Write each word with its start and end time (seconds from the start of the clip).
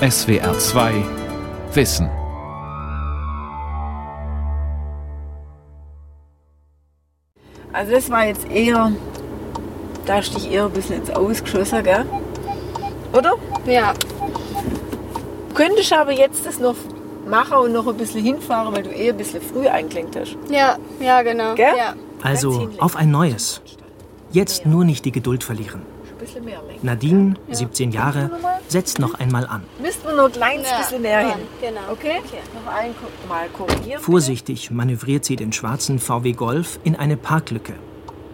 SWR 0.00 0.58
2 0.58 0.92
Wissen. 1.72 2.10
Also 7.72 7.92
das 7.92 8.10
war 8.10 8.26
jetzt 8.26 8.46
eher, 8.50 8.92
da 10.04 10.16
hast 10.16 10.34
du 10.34 10.38
dich 10.38 10.52
eher 10.52 10.66
ein 10.66 10.72
bisschen 10.72 10.96
ins 10.96 11.08
Ausgeschossen, 11.08 11.82
gell? 11.82 12.04
Oder? 13.14 13.36
Ja. 13.64 13.94
Könntest 15.54 15.90
aber 15.94 16.12
jetzt 16.12 16.44
das 16.44 16.58
noch 16.58 16.76
machen 17.26 17.56
und 17.56 17.72
noch 17.72 17.86
ein 17.86 17.96
bisschen 17.96 18.22
hinfahren, 18.22 18.76
weil 18.76 18.82
du 18.82 18.90
eher 18.90 19.14
ein 19.14 19.16
bisschen 19.16 19.40
früh 19.40 19.66
eingelenkt 19.66 20.14
hast. 20.14 20.36
Ja, 20.50 20.76
ja, 21.00 21.22
genau. 21.22 21.54
Gell? 21.54 21.72
Ja. 21.74 21.94
Also 22.22 22.68
auf 22.80 22.96
ein 22.96 23.10
neues. 23.10 23.62
Jetzt 24.30 24.66
nur 24.66 24.84
nicht 24.84 25.06
die 25.06 25.12
Geduld 25.12 25.42
verlieren. 25.42 25.95
Nadine, 26.82 27.34
17 27.50 27.92
Jahre, 27.92 28.30
setzt 28.68 28.98
noch 28.98 29.14
einmal 29.14 29.46
an. 29.46 29.62
Müssten 29.80 30.06
wir 30.08 30.16
noch 30.16 30.26
ein 30.26 30.32
kleines 30.32 30.70
Ja, 30.70 30.78
bisschen 30.78 31.02
näher 31.02 31.20
ja, 31.22 31.28
hin. 31.34 31.46
genau. 31.60 31.80
Okay? 31.92 32.20
Noch 32.54 32.72
ein 32.72 32.94
Mal 33.28 33.48
korrigieren. 33.48 34.00
Vorsichtig 34.00 34.70
manövriert 34.70 35.24
sie 35.24 35.36
den 35.36 35.52
schwarzen 35.52 35.98
VW 35.98 36.32
Golf 36.32 36.78
in 36.84 36.96
eine 36.96 37.16
Parklücke. 37.16 37.74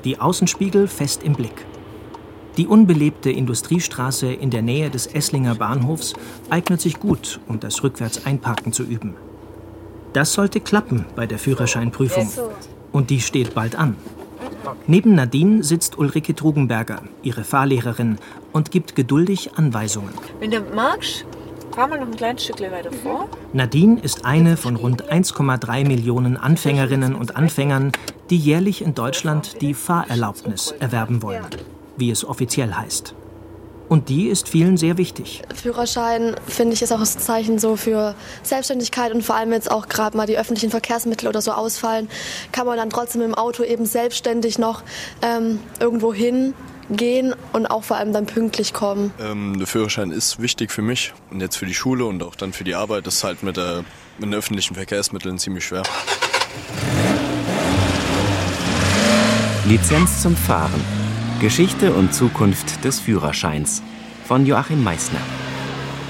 Die 0.04 0.20
Außenspiegel 0.20 0.88
fest 0.88 1.22
im 1.22 1.34
Blick. 1.34 1.64
Die 2.56 2.66
unbelebte 2.66 3.30
Industriestraße 3.30 4.32
in 4.32 4.50
der 4.50 4.62
Nähe 4.62 4.90
des 4.90 5.06
Esslinger 5.06 5.54
Bahnhofs 5.54 6.12
eignet 6.50 6.80
sich 6.80 7.00
gut, 7.00 7.40
um 7.48 7.60
das 7.60 7.82
Rückwärtseinparken 7.82 8.72
zu 8.72 8.82
üben. 8.82 9.16
Das 10.12 10.34
sollte 10.34 10.60
klappen 10.60 11.06
bei 11.16 11.26
der 11.26 11.38
Führerscheinprüfung. 11.38 12.30
Und 12.92 13.08
die 13.08 13.20
steht 13.20 13.54
bald 13.54 13.74
an. 13.76 13.96
Neben 14.86 15.14
Nadine 15.14 15.62
sitzt 15.62 15.98
Ulrike 15.98 16.34
Trugenberger, 16.34 17.02
ihre 17.22 17.44
Fahrlehrerin, 17.44 18.18
und 18.52 18.70
gibt 18.70 18.94
geduldig 18.94 19.56
Anweisungen. 19.56 20.12
Wenn 20.40 20.50
du 20.50 20.60
magst, 20.74 21.24
fahr 21.72 21.88
mal 21.88 21.98
noch 21.98 22.06
ein 22.06 22.16
kleines 22.16 22.44
Stückchen 22.44 22.70
weiter 22.70 22.92
vor. 22.92 23.28
Nadine 23.52 24.00
ist 24.00 24.24
eine 24.24 24.56
von 24.56 24.76
rund 24.76 25.10
1,3 25.10 25.86
Millionen 25.86 26.36
Anfängerinnen 26.36 27.14
und 27.14 27.36
Anfängern, 27.36 27.92
die 28.30 28.36
jährlich 28.36 28.82
in 28.82 28.94
Deutschland 28.94 29.60
die 29.62 29.74
Fahrerlaubnis 29.74 30.72
erwerben 30.78 31.22
wollen, 31.22 31.44
wie 31.96 32.10
es 32.10 32.24
offiziell 32.24 32.72
heißt. 32.74 33.14
Und 33.88 34.08
die 34.08 34.28
ist 34.28 34.48
vielen 34.48 34.76
sehr 34.76 34.96
wichtig. 34.98 35.42
Führerschein, 35.54 36.36
finde 36.46 36.74
ich, 36.74 36.82
ist 36.82 36.92
auch 36.92 37.00
ein 37.00 37.06
Zeichen 37.06 37.58
so 37.58 37.76
für 37.76 38.14
Selbstständigkeit 38.42 39.12
und 39.12 39.22
vor 39.22 39.36
allem 39.36 39.52
jetzt 39.52 39.70
auch 39.70 39.88
gerade 39.88 40.16
mal 40.16 40.26
die 40.26 40.38
öffentlichen 40.38 40.70
Verkehrsmittel 40.70 41.28
oder 41.28 41.42
so 41.42 41.52
ausfallen, 41.52 42.08
kann 42.52 42.66
man 42.66 42.76
dann 42.76 42.90
trotzdem 42.90 43.22
im 43.22 43.34
Auto 43.34 43.62
eben 43.62 43.84
selbstständig 43.86 44.58
noch 44.58 44.82
ähm, 45.20 45.60
irgendwo 45.78 46.14
hingehen 46.14 47.34
und 47.52 47.66
auch 47.66 47.84
vor 47.84 47.96
allem 47.98 48.12
dann 48.12 48.26
pünktlich 48.26 48.72
kommen. 48.72 49.12
Ähm, 49.20 49.58
der 49.58 49.66
Führerschein 49.66 50.10
ist 50.10 50.40
wichtig 50.40 50.70
für 50.70 50.82
mich 50.82 51.12
und 51.30 51.40
jetzt 51.40 51.56
für 51.56 51.66
die 51.66 51.74
Schule 51.74 52.04
und 52.04 52.22
auch 52.22 52.34
dann 52.34 52.52
für 52.52 52.64
die 52.64 52.74
Arbeit. 52.74 53.06
Das 53.06 53.16
ist 53.16 53.24
halt 53.24 53.42
mit, 53.42 53.56
der, 53.56 53.84
mit 54.18 54.28
den 54.28 54.34
öffentlichen 54.34 54.74
Verkehrsmitteln 54.74 55.38
ziemlich 55.38 55.66
schwer. 55.66 55.82
Lizenz 59.66 60.22
zum 60.22 60.36
Fahren. 60.36 61.01
Geschichte 61.42 61.92
und 61.92 62.14
Zukunft 62.14 62.84
des 62.84 63.00
Führerscheins 63.00 63.82
von 64.26 64.46
Joachim 64.46 64.84
Meissner. 64.84 65.18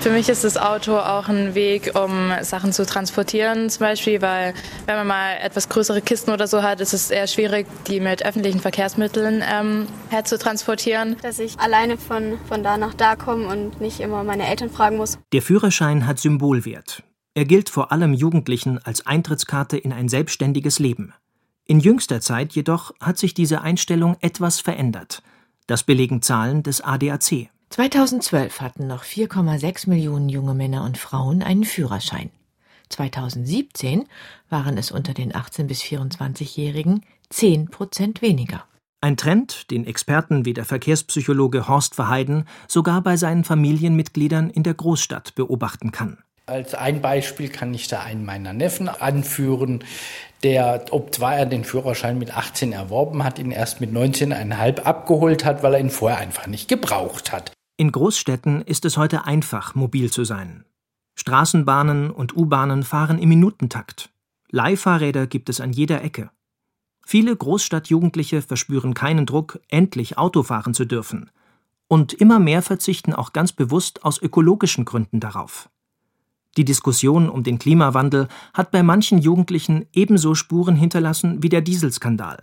Für 0.03 0.11
mich 0.11 0.29
ist 0.29 0.45
das 0.45 0.59
Auto 0.59 0.95
auch 0.99 1.27
ein 1.27 1.55
Weg, 1.55 1.99
um 1.99 2.31
Sachen 2.43 2.71
zu 2.75 2.85
transportieren, 2.85 3.71
zum 3.71 3.81
Beispiel, 3.81 4.21
weil 4.21 4.53
wenn 4.85 4.97
man 4.97 5.07
mal 5.07 5.39
etwas 5.43 5.71
größere 5.71 6.03
Kisten 6.03 6.33
oder 6.33 6.47
so 6.47 6.63
hat, 6.63 6.83
ist 6.83 6.93
es 6.93 7.11
eher 7.11 7.27
schwierig, 7.27 7.67
die 7.87 7.99
mit 7.99 8.23
öffentlichen 8.23 8.61
Verkehrsmitteln 8.61 9.43
ähm, 9.51 9.87
herzutransportieren. 10.11 11.17
Dass 11.23 11.39
ich 11.39 11.59
alleine 11.59 11.97
von, 11.97 12.39
von 12.47 12.63
da 12.63 12.77
nach 12.77 12.93
da 12.93 13.17
komme 13.17 13.47
und 13.47 13.81
nicht 13.81 14.01
immer 14.01 14.25
meine 14.25 14.47
Eltern 14.47 14.69
fragen 14.69 14.99
muss. 14.99 15.19
Der 15.33 15.41
Führerschein 15.41 16.07
hat 16.07 16.19
Symbolwert. 16.19 17.05
Er 17.33 17.47
gilt 17.47 17.71
vor 17.71 17.91
allem 17.91 18.13
Jugendlichen 18.13 18.85
als 18.85 19.07
Eintrittskarte 19.07 19.79
in 19.79 19.95
ein 19.95 20.11
selbstständiges 20.11 20.79
Leben. 20.79 21.15
In 21.67 21.81
jüngster 21.81 22.21
Zeit 22.21 22.53
jedoch 22.53 22.93
hat 23.01 23.19
sich 23.19 23.35
diese 23.35 23.61
Einstellung 23.61 24.17
etwas 24.21 24.61
verändert. 24.61 25.23
Das 25.67 25.85
belegen 25.85 26.23
Zahlen 26.23 26.63
des 26.63 26.81
ADAC. 26.81 27.51
2012 27.71 28.61
hatten 28.61 28.87
noch 28.87 29.05
4,6 29.05 29.89
Millionen 29.89 30.29
junge 30.29 30.55
Männer 30.55 30.85
und 30.85 30.99
Frauen 30.99 31.43
einen 31.43 31.65
Führerschein. 31.65 32.31
2017 32.91 34.07
waren 34.51 34.77
es 34.77 34.91
unter 34.91 35.15
den 35.15 35.33
18- 35.33 35.65
bis 35.65 35.81
24-Jährigen 35.83 37.05
10 37.31 37.71
Prozent 37.71 38.21
weniger. 38.21 38.65
Ein 39.01 39.17
Trend, 39.17 39.71
den 39.71 39.87
Experten 39.87 40.45
wie 40.45 40.53
der 40.53 40.65
Verkehrspsychologe 40.65 41.67
Horst 41.67 41.95
Verheiden 41.95 42.45
sogar 42.69 43.01
bei 43.03 43.17
seinen 43.17 43.45
Familienmitgliedern 43.45 44.51
in 44.51 44.63
der 44.63 44.75
Großstadt 44.75 45.35
beobachten 45.35 45.91
kann. 45.91 46.19
Als 46.47 46.75
ein 46.75 47.01
Beispiel 47.01 47.49
kann 47.49 47.73
ich 47.73 47.87
da 47.87 48.01
einen 48.01 48.25
meiner 48.25 48.53
Neffen 48.53 48.89
anführen, 48.89 49.85
der, 50.43 50.87
obzwar 50.91 51.37
er 51.37 51.47
den 51.47 51.65
Führerschein 51.65 52.19
mit 52.19 52.37
18 52.37 52.73
erworben 52.73 53.23
hat, 53.23 53.39
ihn 53.39 53.53
erst 53.53 53.81
mit 53.81 53.93
19,5 53.93 54.81
abgeholt 54.81 55.45
hat, 55.45 55.63
weil 55.63 55.75
er 55.75 55.81
ihn 55.81 55.91
vorher 55.91 56.19
einfach 56.19 56.49
nicht 56.49 56.69
gebraucht 56.69 57.33
hat. 57.33 57.53
In 57.77 57.93
Großstädten 57.93 58.63
ist 58.63 58.85
es 58.85 58.97
heute 58.97 59.25
einfach, 59.25 59.75
mobil 59.75 60.11
zu 60.11 60.25
sein. 60.25 60.65
Straßenbahnen 61.15 62.11
und 62.11 62.37
U-Bahnen 62.37 62.83
fahren 62.83 63.19
im 63.19 63.29
Minutentakt. 63.29 64.11
Leihfahrräder 64.51 65.27
gibt 65.27 65.49
es 65.49 65.61
an 65.61 65.73
jeder 65.73 66.03
Ecke. 66.03 66.31
Viele 67.07 67.35
Großstadtjugendliche 67.37 68.43
verspüren 68.43 68.95
keinen 68.95 69.27
Druck, 69.27 69.61
endlich 69.69 70.19
Auto 70.19 70.43
fahren 70.43 70.75
zu 70.75 70.85
dürfen. 70.85 71.31
Und 71.89 72.13
immer 72.15 72.39
mehr 72.39 72.63
verzichten 72.63 73.13
auch 73.13 73.33
ganz 73.33 73.53
bewusst 73.53 74.05
aus 74.05 74.21
ökologischen 74.21 74.85
Gründen 74.85 75.21
darauf. 75.21 75.69
Die 76.57 76.65
Diskussion 76.65 77.31
um 77.31 77.43
den 77.43 77.59
Klimawandel 77.59 78.29
hat 78.53 78.71
bei 78.71 78.83
manchen 78.83 79.19
Jugendlichen 79.19 79.87
ebenso 79.95 80.35
Spuren 80.35 80.77
hinterlassen 80.77 81.43
wie 81.43 81.49
der 81.49 81.63
Dieselskandal. 81.63 82.43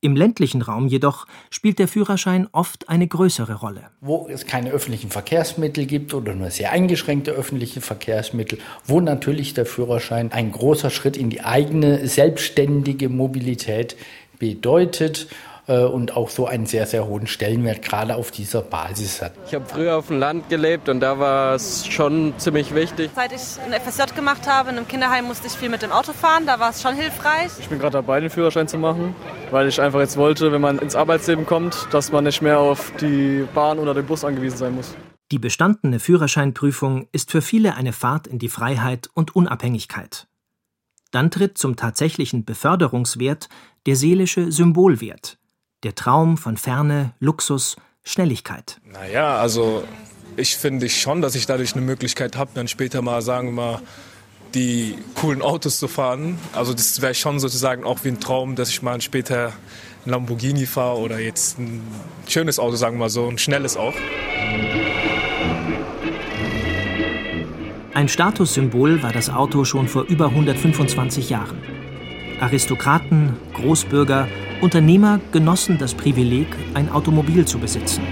Im 0.00 0.16
ländlichen 0.16 0.60
Raum 0.60 0.86
jedoch 0.86 1.26
spielt 1.48 1.78
der 1.78 1.88
Führerschein 1.88 2.46
oft 2.52 2.90
eine 2.90 3.08
größere 3.08 3.54
Rolle. 3.54 3.90
Wo 4.02 4.28
es 4.28 4.44
keine 4.44 4.70
öffentlichen 4.70 5.10
Verkehrsmittel 5.10 5.86
gibt 5.86 6.12
oder 6.12 6.34
nur 6.34 6.50
sehr 6.50 6.72
eingeschränkte 6.72 7.30
öffentliche 7.30 7.80
Verkehrsmittel, 7.80 8.58
wo 8.84 9.00
natürlich 9.00 9.54
der 9.54 9.64
Führerschein 9.64 10.30
ein 10.30 10.52
großer 10.52 10.90
Schritt 10.90 11.16
in 11.16 11.30
die 11.30 11.42
eigene 11.42 12.06
selbstständige 12.06 13.08
Mobilität 13.08 13.96
bedeutet 14.38 15.28
und 15.66 16.16
auch 16.16 16.28
so 16.28 16.46
einen 16.46 16.66
sehr, 16.66 16.86
sehr 16.86 17.06
hohen 17.06 17.26
Stellenwert 17.26 17.82
gerade 17.82 18.16
auf 18.16 18.30
dieser 18.30 18.60
Basis 18.62 19.22
hat. 19.22 19.32
Ich 19.46 19.54
habe 19.54 19.64
früher 19.66 19.96
auf 19.96 20.08
dem 20.08 20.18
Land 20.18 20.48
gelebt 20.48 20.88
und 20.88 21.00
da 21.00 21.18
war 21.18 21.54
es 21.54 21.86
schon 21.86 22.34
ziemlich 22.38 22.74
wichtig. 22.74 23.10
Seit 23.14 23.32
ich 23.32 23.40
ein 23.64 23.72
FSJ 23.80 24.14
gemacht 24.14 24.46
habe, 24.46 24.70
in 24.70 24.76
einem 24.76 24.88
Kinderheim 24.88 25.24
musste 25.24 25.46
ich 25.46 25.54
viel 25.54 25.70
mit 25.70 25.82
dem 25.82 25.90
Auto 25.90 26.12
fahren, 26.12 26.46
da 26.46 26.60
war 26.60 26.70
es 26.70 26.82
schon 26.82 26.94
hilfreich. 26.94 27.50
Ich 27.58 27.68
bin 27.68 27.78
gerade 27.78 27.92
dabei, 27.92 28.20
den 28.20 28.30
Führerschein 28.30 28.68
zu 28.68 28.78
machen, 28.78 29.14
weil 29.50 29.68
ich 29.68 29.80
einfach 29.80 30.00
jetzt 30.00 30.16
wollte, 30.16 30.52
wenn 30.52 30.60
man 30.60 30.78
ins 30.78 30.96
Arbeitsleben 30.96 31.46
kommt, 31.46 31.88
dass 31.92 32.12
man 32.12 32.24
nicht 32.24 32.42
mehr 32.42 32.58
auf 32.58 32.92
die 33.00 33.46
Bahn 33.54 33.78
oder 33.78 33.94
den 33.94 34.06
Bus 34.06 34.24
angewiesen 34.24 34.58
sein 34.58 34.74
muss. 34.74 34.94
Die 35.30 35.38
bestandene 35.38 35.98
Führerscheinprüfung 35.98 37.08
ist 37.10 37.30
für 37.30 37.40
viele 37.40 37.74
eine 37.74 37.92
Fahrt 37.92 38.26
in 38.26 38.38
die 38.38 38.48
Freiheit 38.48 39.08
und 39.14 39.34
Unabhängigkeit. 39.34 40.26
Dann 41.10 41.30
tritt 41.30 41.56
zum 41.56 41.76
tatsächlichen 41.76 42.44
Beförderungswert 42.44 43.48
der 43.86 43.96
seelische 43.96 44.52
Symbolwert, 44.52 45.38
der 45.84 45.94
Traum 45.94 46.36
von 46.36 46.56
Ferne, 46.56 47.12
Luxus, 47.20 47.76
Schnelligkeit. 48.02 48.80
Naja, 48.84 49.36
also 49.36 49.84
ich 50.36 50.56
finde 50.56 50.88
schon, 50.88 51.22
dass 51.22 51.34
ich 51.34 51.46
dadurch 51.46 51.74
eine 51.74 51.84
Möglichkeit 51.84 52.36
habe, 52.36 52.50
dann 52.54 52.68
später 52.68 53.02
mal, 53.02 53.22
sagen 53.22 53.48
wir 53.48 53.52
mal, 53.52 53.82
die 54.54 54.96
coolen 55.14 55.42
Autos 55.42 55.78
zu 55.78 55.88
fahren. 55.88 56.38
Also 56.52 56.72
das 56.72 57.00
wäre 57.00 57.14
schon 57.14 57.40
sozusagen 57.40 57.84
auch 57.84 58.04
wie 58.04 58.08
ein 58.08 58.20
Traum, 58.20 58.54
dass 58.56 58.68
ich 58.68 58.82
mal 58.82 59.00
später 59.00 59.52
ein 60.06 60.10
Lamborghini 60.10 60.66
fahre 60.66 60.98
oder 60.98 61.18
jetzt 61.18 61.58
ein 61.58 61.82
schönes 62.28 62.58
Auto, 62.58 62.76
sagen 62.76 62.96
wir 62.96 63.00
mal 63.00 63.10
so, 63.10 63.26
ein 63.28 63.38
schnelles 63.38 63.76
auch. 63.76 63.94
Ein 67.94 68.08
Statussymbol 68.08 69.02
war 69.02 69.12
das 69.12 69.30
Auto 69.30 69.64
schon 69.64 69.88
vor 69.88 70.04
über 70.04 70.26
125 70.26 71.30
Jahren. 71.30 71.58
Aristokraten, 72.40 73.36
Großbürger, 73.54 74.28
Unternehmer 74.64 75.20
genossen 75.30 75.76
das 75.76 75.92
Privileg, 75.92 76.46
ein 76.72 76.90
Automobil 76.90 77.44
zu 77.44 77.58
besitzen. 77.58 78.02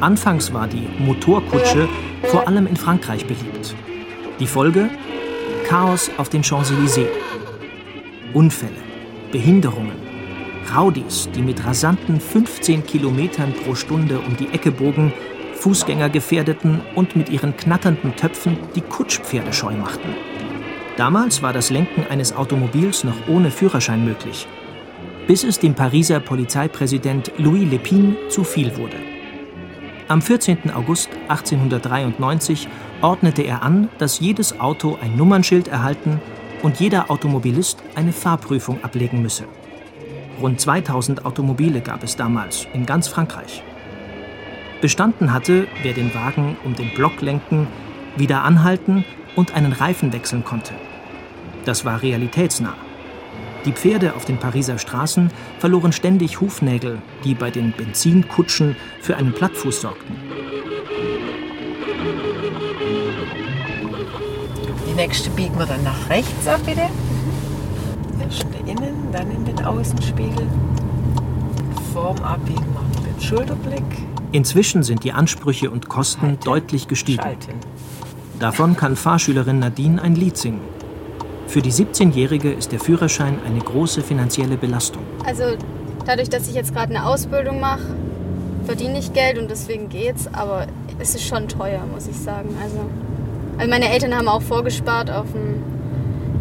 Anfangs 0.00 0.52
war 0.52 0.66
die 0.66 0.88
Motorkutsche 0.98 1.88
vor 2.24 2.48
allem 2.48 2.66
in 2.66 2.74
Frankreich 2.74 3.24
beliebt. 3.24 3.76
Die 4.40 4.48
Folge? 4.48 4.90
Chaos 5.68 6.10
auf 6.16 6.28
den 6.28 6.42
Champs-Élysées. 6.42 7.06
Unfälle, 8.32 8.82
Behinderungen, 9.30 9.94
Raudis, 10.74 11.28
die 11.32 11.42
mit 11.42 11.64
rasanten 11.64 12.18
15 12.18 12.84
Kilometern 12.84 13.52
pro 13.52 13.76
Stunde 13.76 14.18
um 14.18 14.36
die 14.36 14.48
Ecke 14.52 14.72
bogen, 14.72 15.12
Fußgänger 15.54 16.08
gefährdeten 16.08 16.80
und 16.96 17.14
mit 17.14 17.28
ihren 17.28 17.56
knatternden 17.56 18.16
Töpfen 18.16 18.58
die 18.74 18.80
Kutschpferde 18.80 19.52
scheu 19.52 19.76
machten. 19.76 20.08
Damals 20.96 21.40
war 21.40 21.52
das 21.52 21.70
Lenken 21.70 22.04
eines 22.10 22.34
Automobils 22.34 23.04
noch 23.04 23.28
ohne 23.28 23.52
Führerschein 23.52 24.04
möglich, 24.04 24.48
bis 25.26 25.44
es 25.44 25.58
dem 25.58 25.74
Pariser 25.74 26.20
Polizeipräsident 26.20 27.32
Louis 27.38 27.70
Lépine 27.70 28.28
zu 28.28 28.44
viel 28.44 28.76
wurde. 28.76 28.96
Am 30.06 30.20
14. 30.20 30.70
August 30.70 31.08
1893 31.28 32.68
ordnete 33.00 33.42
er 33.42 33.62
an, 33.62 33.88
dass 33.98 34.20
jedes 34.20 34.60
Auto 34.60 34.98
ein 35.00 35.16
Nummernschild 35.16 35.68
erhalten 35.68 36.20
und 36.62 36.78
jeder 36.78 37.10
Automobilist 37.10 37.82
eine 37.94 38.12
Fahrprüfung 38.12 38.84
ablegen 38.84 39.22
müsse. 39.22 39.44
Rund 40.42 40.60
2000 40.60 41.24
Automobile 41.24 41.80
gab 41.80 42.02
es 42.02 42.16
damals 42.16 42.66
in 42.74 42.84
ganz 42.84 43.08
Frankreich. 43.08 43.62
Bestanden 44.82 45.32
hatte, 45.32 45.66
wer 45.82 45.94
den 45.94 46.14
Wagen 46.14 46.58
um 46.64 46.74
den 46.74 46.90
Block 46.90 47.22
lenken, 47.22 47.66
wieder 48.16 48.42
anhalten 48.42 49.04
und 49.36 49.54
einen 49.54 49.72
Reifen 49.72 50.12
wechseln 50.12 50.44
konnte. 50.44 50.74
Das 51.64 51.86
war 51.86 52.02
realitätsnah. 52.02 52.74
Die 53.64 53.72
Pferde 53.72 54.14
auf 54.14 54.24
den 54.24 54.38
Pariser 54.38 54.78
Straßen 54.78 55.30
verloren 55.58 55.92
ständig 55.92 56.40
Hufnägel, 56.40 57.00
die 57.24 57.34
bei 57.34 57.50
den 57.50 57.72
Benzinkutschen 57.72 58.76
für 59.00 59.16
einen 59.16 59.32
Plattfuß 59.32 59.80
sorgten. 59.80 60.16
Die 64.86 64.94
nächste 64.94 65.30
biegen 65.30 65.58
wir 65.58 65.66
dann 65.66 65.82
nach 65.82 66.08
rechts 66.10 66.46
ab, 66.46 66.60
bitte. 66.66 66.82
Erst 68.20 68.46
innen, 68.66 69.10
dann 69.12 69.30
in 69.30 69.44
den 69.44 69.64
Außenspiegel. 69.64 70.46
Vorm 71.92 72.18
Abbiegen 72.18 72.72
machen 72.74 72.90
wir 72.94 73.12
den 73.12 73.20
Schulterblick. 73.20 73.82
Inzwischen 74.32 74.82
sind 74.82 75.04
die 75.04 75.12
Ansprüche 75.12 75.70
und 75.70 75.88
Kosten 75.88 76.38
deutlich 76.44 76.88
gestiegen. 76.88 77.22
Davon 78.40 78.76
kann 78.76 78.96
Fahrschülerin 78.96 79.58
Nadine 79.58 80.02
ein 80.02 80.16
Lied 80.16 80.36
singen. 80.36 80.73
Für 81.54 81.62
die 81.62 81.70
17-Jährige 81.70 82.50
ist 82.50 82.72
der 82.72 82.80
Führerschein 82.80 83.38
eine 83.46 83.60
große 83.60 84.02
finanzielle 84.02 84.56
Belastung. 84.56 85.04
Also 85.24 85.44
dadurch, 86.04 86.28
dass 86.28 86.48
ich 86.48 86.54
jetzt 86.56 86.74
gerade 86.74 86.92
eine 86.92 87.06
Ausbildung 87.06 87.60
mache, 87.60 87.94
verdiene 88.66 88.98
ich 88.98 89.12
Geld 89.12 89.38
und 89.38 89.48
deswegen 89.48 89.88
geht's, 89.88 90.28
aber 90.32 90.66
es 90.98 91.14
ist 91.14 91.22
schon 91.22 91.46
teuer, 91.46 91.82
muss 91.94 92.08
ich 92.08 92.16
sagen. 92.16 92.48
Also, 92.60 92.80
also 93.56 93.70
meine 93.70 93.88
Eltern 93.88 94.16
haben 94.16 94.26
auch 94.26 94.42
vorgespart 94.42 95.12
auf 95.12 95.30
dem, 95.30 95.62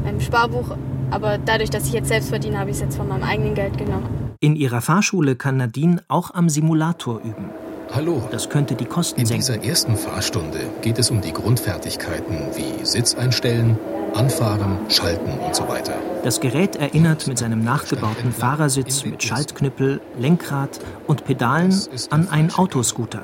meinem 0.04 0.20
Sparbuch, 0.20 0.76
aber 1.12 1.38
dadurch, 1.38 1.70
dass 1.70 1.86
ich 1.86 1.94
jetzt 1.94 2.08
selbst 2.08 2.30
verdiene, 2.30 2.58
habe 2.58 2.72
ich 2.72 2.78
es 2.78 2.82
jetzt 2.82 2.98
von 2.98 3.08
meinem 3.08 3.22
eigenen 3.22 3.54
Geld 3.54 3.78
genommen. 3.78 4.34
In 4.40 4.56
ihrer 4.56 4.82
Fahrschule 4.82 5.36
kann 5.36 5.58
Nadine 5.58 6.02
auch 6.08 6.34
am 6.34 6.50
Simulator 6.50 7.20
üben. 7.20 7.52
Hallo. 7.94 8.28
Das 8.32 8.50
könnte 8.50 8.74
die 8.74 8.86
Kosten 8.86 9.20
In 9.20 9.28
senken. 9.28 9.46
dieser 9.46 9.64
ersten 9.64 9.96
Fahrstunde 9.96 10.62
geht 10.82 10.98
es 10.98 11.12
um 11.12 11.22
die 11.22 11.34
Grundfertigkeiten 11.34 12.48
wie 12.56 12.84
Sitz 12.84 13.14
einstellen, 13.14 13.78
anfahren, 14.16 14.78
schalten 14.90 15.32
und 15.46 15.56
so 15.56 15.68
weiter. 15.68 15.94
Das 16.24 16.40
Gerät 16.40 16.76
erinnert 16.76 17.28
mit 17.28 17.38
seinem 17.38 17.64
nachgebauten 17.64 18.32
Fahrersitz 18.32 19.06
mit 19.06 19.22
Schaltknüppel, 19.24 20.02
Lenkrad 20.18 20.80
und 21.08 21.26
Pedalen 21.26 21.78
an 22.10 22.30
einen 22.30 22.52
Autoscooter. 22.54 23.24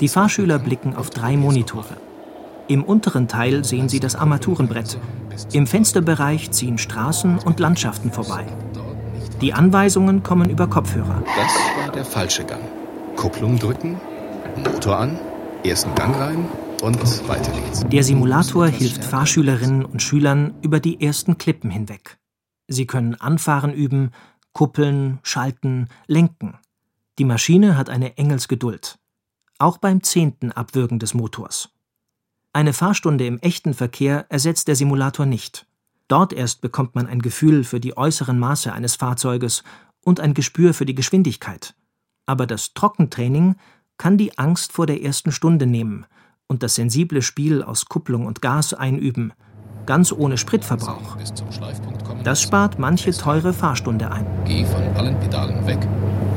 Die 0.00 0.08
Fahrschüler 0.08 0.58
blicken 0.58 0.94
auf 0.94 1.10
drei 1.10 1.36
Monitore. 1.36 1.96
Im 2.68 2.84
unteren 2.84 3.28
Teil 3.28 3.64
sehen 3.64 3.88
sie 3.88 4.00
das 4.00 4.14
Armaturenbrett. 4.14 4.98
Im 5.52 5.66
Fensterbereich 5.66 6.50
ziehen 6.52 6.78
Straßen 6.78 7.38
und 7.38 7.58
Landschaften 7.58 8.12
vorbei. 8.12 8.46
Die 9.40 9.52
Anweisungen 9.52 10.22
kommen 10.22 10.48
über 10.48 10.68
Kopfhörer. 10.68 11.22
Das 11.36 11.84
war 11.84 11.92
der 11.92 12.04
falsche 12.04 12.44
Gang. 12.44 12.62
Kupplung 13.16 13.58
drücken, 13.58 14.00
Motor 14.56 14.98
an, 14.98 15.18
ersten 15.64 15.94
Gang 15.94 16.16
rein 16.18 16.48
und 16.82 17.28
weiter 17.28 17.52
geht's. 17.52 17.84
Der 17.86 18.02
Simulator 18.02 18.66
hilft 18.66 19.04
Fahrschülerinnen 19.04 19.84
und 19.84 20.02
Schülern 20.02 20.54
über 20.62 20.80
die 20.80 21.00
ersten 21.00 21.38
Klippen 21.38 21.70
hinweg. 21.70 22.18
Sie 22.66 22.86
können 22.86 23.14
Anfahren 23.14 23.72
üben, 23.72 24.10
kuppeln, 24.52 25.20
schalten, 25.22 25.88
lenken. 26.06 26.58
Die 27.18 27.24
Maschine 27.24 27.76
hat 27.76 27.88
eine 27.88 28.18
Engelsgeduld. 28.18 28.98
Auch 29.58 29.78
beim 29.78 30.02
zehnten 30.02 30.50
Abwürgen 30.50 30.98
des 30.98 31.14
Motors. 31.14 31.70
Eine 32.52 32.72
Fahrstunde 32.72 33.26
im 33.26 33.38
echten 33.38 33.74
Verkehr 33.74 34.26
ersetzt 34.28 34.68
der 34.68 34.76
Simulator 34.76 35.24
nicht. 35.24 35.66
Dort 36.08 36.32
erst 36.32 36.60
bekommt 36.60 36.94
man 36.94 37.06
ein 37.06 37.22
Gefühl 37.22 37.64
für 37.64 37.80
die 37.80 37.96
äußeren 37.96 38.38
Maße 38.38 38.72
eines 38.72 38.96
Fahrzeuges 38.96 39.62
und 40.04 40.20
ein 40.20 40.34
Gespür 40.34 40.74
für 40.74 40.84
die 40.84 40.96
Geschwindigkeit. 40.96 41.74
Aber 42.26 42.46
das 42.46 42.74
Trockentraining 42.74 43.54
kann 43.98 44.18
die 44.18 44.36
Angst 44.36 44.72
vor 44.72 44.86
der 44.86 45.02
ersten 45.02 45.30
Stunde 45.30 45.66
nehmen 45.66 46.06
und 46.52 46.62
das 46.62 46.74
sensible 46.74 47.22
Spiel 47.22 47.62
aus 47.62 47.86
Kupplung 47.86 48.26
und 48.26 48.42
Gas 48.42 48.74
einüben, 48.74 49.32
ganz 49.86 50.12
ohne 50.12 50.36
Spritverbrauch. 50.36 51.16
Das 52.24 52.42
spart 52.42 52.78
manche 52.78 53.10
teure 53.12 53.54
Fahrstunde 53.54 54.10
ein. 54.10 54.26
Geh 54.44 54.66
von 54.66 54.82
allen 54.94 55.18
Pedalen 55.18 55.66
weg 55.66 55.80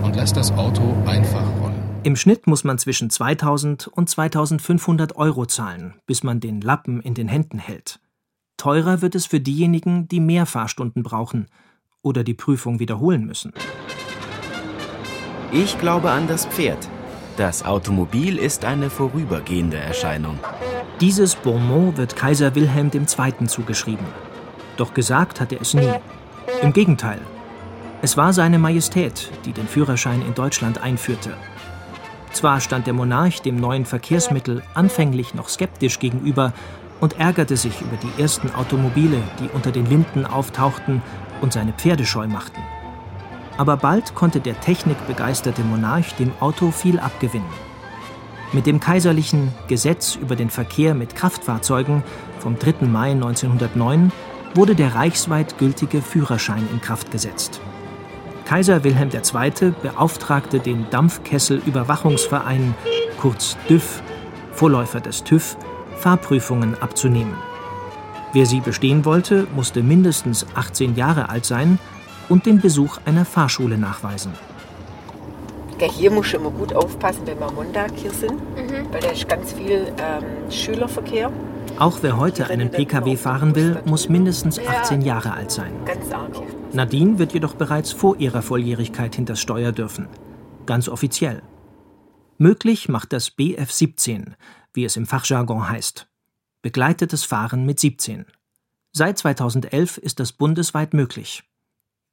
und 0.04 0.16
lass 0.16 0.32
das 0.32 0.54
Auto 0.54 0.96
einfach 1.06 1.44
rollen. 1.62 1.76
Im 2.04 2.16
Schnitt 2.16 2.48
muss 2.48 2.64
man 2.64 2.78
zwischen 2.78 3.10
2000 3.10 3.88
und 3.88 4.10
2500 4.10 5.18
Euro 5.18 5.46
zahlen, 5.48 5.96
bis 6.06 6.24
man 6.24 6.40
den 6.40 6.62
Lappen 6.62 7.02
in 7.02 7.14
den 7.14 7.28
Händen 7.28 7.60
hält. 7.60 8.00
Teurer 8.56 9.02
wird 9.02 9.16
es 9.16 9.26
für 9.26 9.42
diejenigen, 9.42 10.08
die 10.08 10.22
mehr 10.22 10.46
Fahrstunden 10.46 11.04
brauchen 11.04 11.48
oder 12.02 12.24
die 12.24 12.36
Prüfung 12.36 12.80
wiederholen 12.80 13.26
müssen. 13.26 13.52
Ich 15.52 15.78
glaube 15.78 16.12
an 16.12 16.28
das 16.28 16.46
Pferd. 16.46 16.88
Das 17.38 17.66
Automobil 17.66 18.38
ist 18.38 18.64
eine 18.64 18.90
vorübergehende 18.90 19.76
Erscheinung. 19.76 20.40
Dieses 21.02 21.36
Bonmot 21.36 21.98
wird 21.98 22.16
Kaiser 22.16 22.56
Wilhelm 22.56 22.92
II. 22.94 23.48
zugeschrieben. 23.48 24.06
Doch 24.78 24.94
gesagt 24.94 25.42
hat 25.42 25.52
er 25.52 25.60
es 25.60 25.74
nie. 25.74 25.92
Im 26.62 26.72
Gegenteil. 26.72 27.20
Es 28.02 28.16
war 28.16 28.32
seine 28.32 28.58
Majestät, 28.58 29.32
die 29.44 29.52
den 29.52 29.68
Führerschein 29.68 30.22
in 30.26 30.34
Deutschland 30.34 30.82
einführte. 30.82 31.34
Zwar 32.32 32.62
stand 32.62 32.88
der 32.88 32.94
Monarch 32.94 33.42
dem 33.42 33.58
neuen 33.58 33.86
Verkehrsmittel 33.86 34.64
anfänglich 34.74 35.34
noch 35.34 35.50
skeptisch 35.50 36.00
gegenüber 36.00 36.54
und 37.02 37.20
ärgerte 37.20 37.58
sich 37.58 37.82
über 37.82 37.98
die 37.98 38.22
ersten 38.22 38.50
Automobile, 38.56 39.22
die 39.42 39.50
unter 39.54 39.72
den 39.72 39.88
Linden 39.88 40.26
auftauchten 40.26 41.02
und 41.42 41.52
seine 41.52 41.74
Pferde 41.74 42.06
scheu 42.06 42.28
machten. 42.28 42.62
Aber 43.58 43.78
bald 43.78 44.16
konnte 44.16 44.40
der 44.40 44.60
technikbegeisterte 44.60 45.64
Monarch 45.64 46.16
dem 46.16 46.32
Auto 46.40 46.72
viel 46.72 47.00
abgewinnen. 47.00 47.48
Mit 48.52 48.66
dem 48.66 48.80
kaiserlichen 48.80 49.52
Gesetz 49.68 50.16
über 50.16 50.36
den 50.36 50.50
Verkehr 50.50 50.94
mit 50.94 51.16
Kraftfahrzeugen 51.16 52.04
vom 52.40 52.60
3. 52.60 52.86
Mai 52.86 53.12
1909 53.12 54.12
wurde 54.54 54.76
der 54.76 54.96
reichsweit 54.96 55.58
gültige 55.58 56.02
Führerschein 56.02 56.68
in 56.72 56.82
Kraft 56.82 57.12
gesetzt. 57.12 57.60
Kaiser 58.46 58.84
Wilhelm 58.84 59.10
II. 59.12 59.74
beauftragte 59.82 60.60
den 60.60 60.86
Dampfkessel-Überwachungsverein, 60.92 62.76
kurz 63.20 63.58
DÜV, 63.68 64.04
Vorläufer 64.52 65.02
des 65.02 65.24
TÜV, 65.24 65.58
Fahrprüfungen 65.98 66.80
abzunehmen. 66.82 67.34
Wer 68.34 68.46
sie 68.46 68.60
bestehen 68.60 69.04
wollte, 69.04 69.48
musste 69.56 69.82
mindestens 69.82 70.46
18 70.56 70.96
Jahre 70.96 71.30
alt 71.30 71.46
sein 71.46 71.80
und 72.30 72.46
den 72.46 72.60
Besuch 72.60 72.98
einer 73.06 73.26
Fahrschule 73.26 73.78
nachweisen. 73.78 74.34
Hier 75.80 76.10
muss 76.10 76.34
immer 76.34 76.52
gut 76.52 76.74
aufpassen, 76.74 77.22
wenn 77.26 77.38
wir 77.40 77.48
am 77.48 77.56
Montag 77.56 77.92
hier 77.96 78.12
sind, 78.12 78.42
weil 78.92 79.02
da 79.02 79.10
ist 79.10 79.28
ganz 79.28 79.54
viel 79.54 79.94
ähm, 79.98 80.52
Schülerverkehr. 80.52 81.32
Auch 81.78 82.00
wer 82.02 82.18
heute 82.18 82.50
einen 82.50 82.72
Pkw 82.72 83.18
fahren 83.18 83.56
will, 83.56 83.82
muss 83.86 84.08
mindestens 84.08 84.60
18 84.60 85.02
Jahre 85.02 85.34
alt 85.34 85.52
sein. 85.52 85.74
Ganz 85.86 86.12
arg. 86.12 86.32
Nadine 86.72 87.20
wird 87.20 87.34
jedoch 87.34 87.56
bereits 87.56 87.92
vor 87.92 88.18
ihrer 88.18 88.42
Volljährigkeit 88.42 89.16
hinters 89.16 89.42
Steuer 89.42 89.72
dürfen. 89.72 90.08
Ganz 90.66 90.88
offiziell. 90.88 91.42
Möglich 92.38 92.90
macht 92.90 93.14
das 93.14 93.30
BF 93.32 93.72
17, 93.72 94.36
wie 94.74 94.86
es 94.86 94.98
im 94.98 95.06
Fachjargon 95.06 95.70
heißt. 95.70 96.08
Begleitetes 96.62 97.24
Fahren 97.24 97.66
mit 97.66 97.80
17. 97.80 98.26
Seit 98.92 99.18
2011 99.18 99.98
ist 99.98 100.20
das 100.20 100.32
bundesweit 100.32 100.94
möglich. 100.94 101.44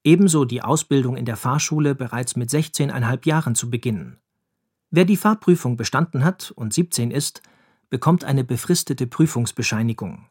Ebenso 0.05 0.45
die 0.45 0.63
Ausbildung 0.63 1.17
in 1.17 1.25
der 1.25 1.37
Fahrschule 1.37 1.95
bereits 1.95 2.35
mit 2.35 2.51
16,5 2.51 3.27
Jahren 3.27 3.55
zu 3.55 3.71
beginnen. 3.71 4.19
Wer 4.91 5.05
die 5.05 5.17
Fahrprüfung 5.17 5.77
bestanden 5.77 6.25
hat 6.25 6.51
und 6.51 6.75
17 6.75 7.11
ist, 7.11 7.43
bekommt 7.89 8.25
eine 8.25 8.43
befristete 8.43 9.07
Prüfungsbescheinigung. 9.07 10.27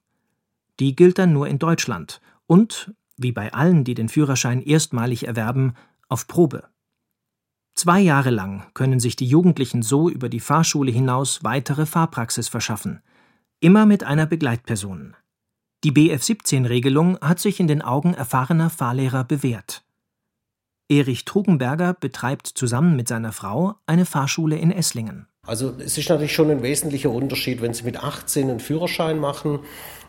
Die 0.80 0.96
gilt 0.96 1.20
dann 1.20 1.32
nur 1.32 1.48
in 1.48 1.60
Deutschland 1.60 2.22
und, 2.48 2.94
wie 3.18 3.32
bei 3.32 3.54
allen, 3.54 3.84
die 3.84 3.94
den 3.94 4.10
Führerschein 4.10 4.62
erstmalig 4.62 5.28
erwerben, 5.28 5.74
auf 6.10 6.28
Probe. 6.28 6.68
Zwei 7.76 8.02
Jahre 8.02 8.30
lang 8.30 8.68
können 8.74 9.00
sich 9.00 9.16
die 9.16 9.28
Jugendlichen 9.28 9.82
so 9.82 10.10
über 10.10 10.28
die 10.28 10.40
Fahrschule 10.40 10.92
hinaus 10.92 11.44
weitere 11.44 11.86
Fahrpraxis 11.86 12.50
verschaffen, 12.50 13.02
immer 13.60 13.86
mit 13.86 14.04
einer 14.04 14.26
Begleitperson. 14.26 15.16
Die 15.84 15.92
BF17-Regelung 15.92 17.18
hat 17.22 17.40
sich 17.40 17.60
in 17.60 17.68
den 17.68 17.82
Augen 17.82 18.14
erfahrener 18.14 18.70
Fahrlehrer 18.70 19.24
bewährt. 19.24 19.82
Erich 20.90 21.26
Trugenberger 21.26 21.96
betreibt 21.96 22.46
zusammen 22.46 22.96
mit 22.96 23.08
seiner 23.08 23.32
Frau 23.32 23.76
eine 23.88 24.06
Fahrschule 24.06 24.58
in 24.58 24.72
Esslingen. 24.72 25.26
Also 25.48 25.74
es 25.80 25.98
ist 25.98 26.08
natürlich 26.08 26.36
schon 26.36 26.52
ein 26.52 26.62
wesentlicher 26.62 27.10
Unterschied, 27.10 27.64
wenn 27.64 27.74
Sie 27.74 27.84
mit 27.84 27.98
18 27.98 28.48
einen 28.48 28.60
Führerschein 28.60 29.18
machen. 29.18 29.62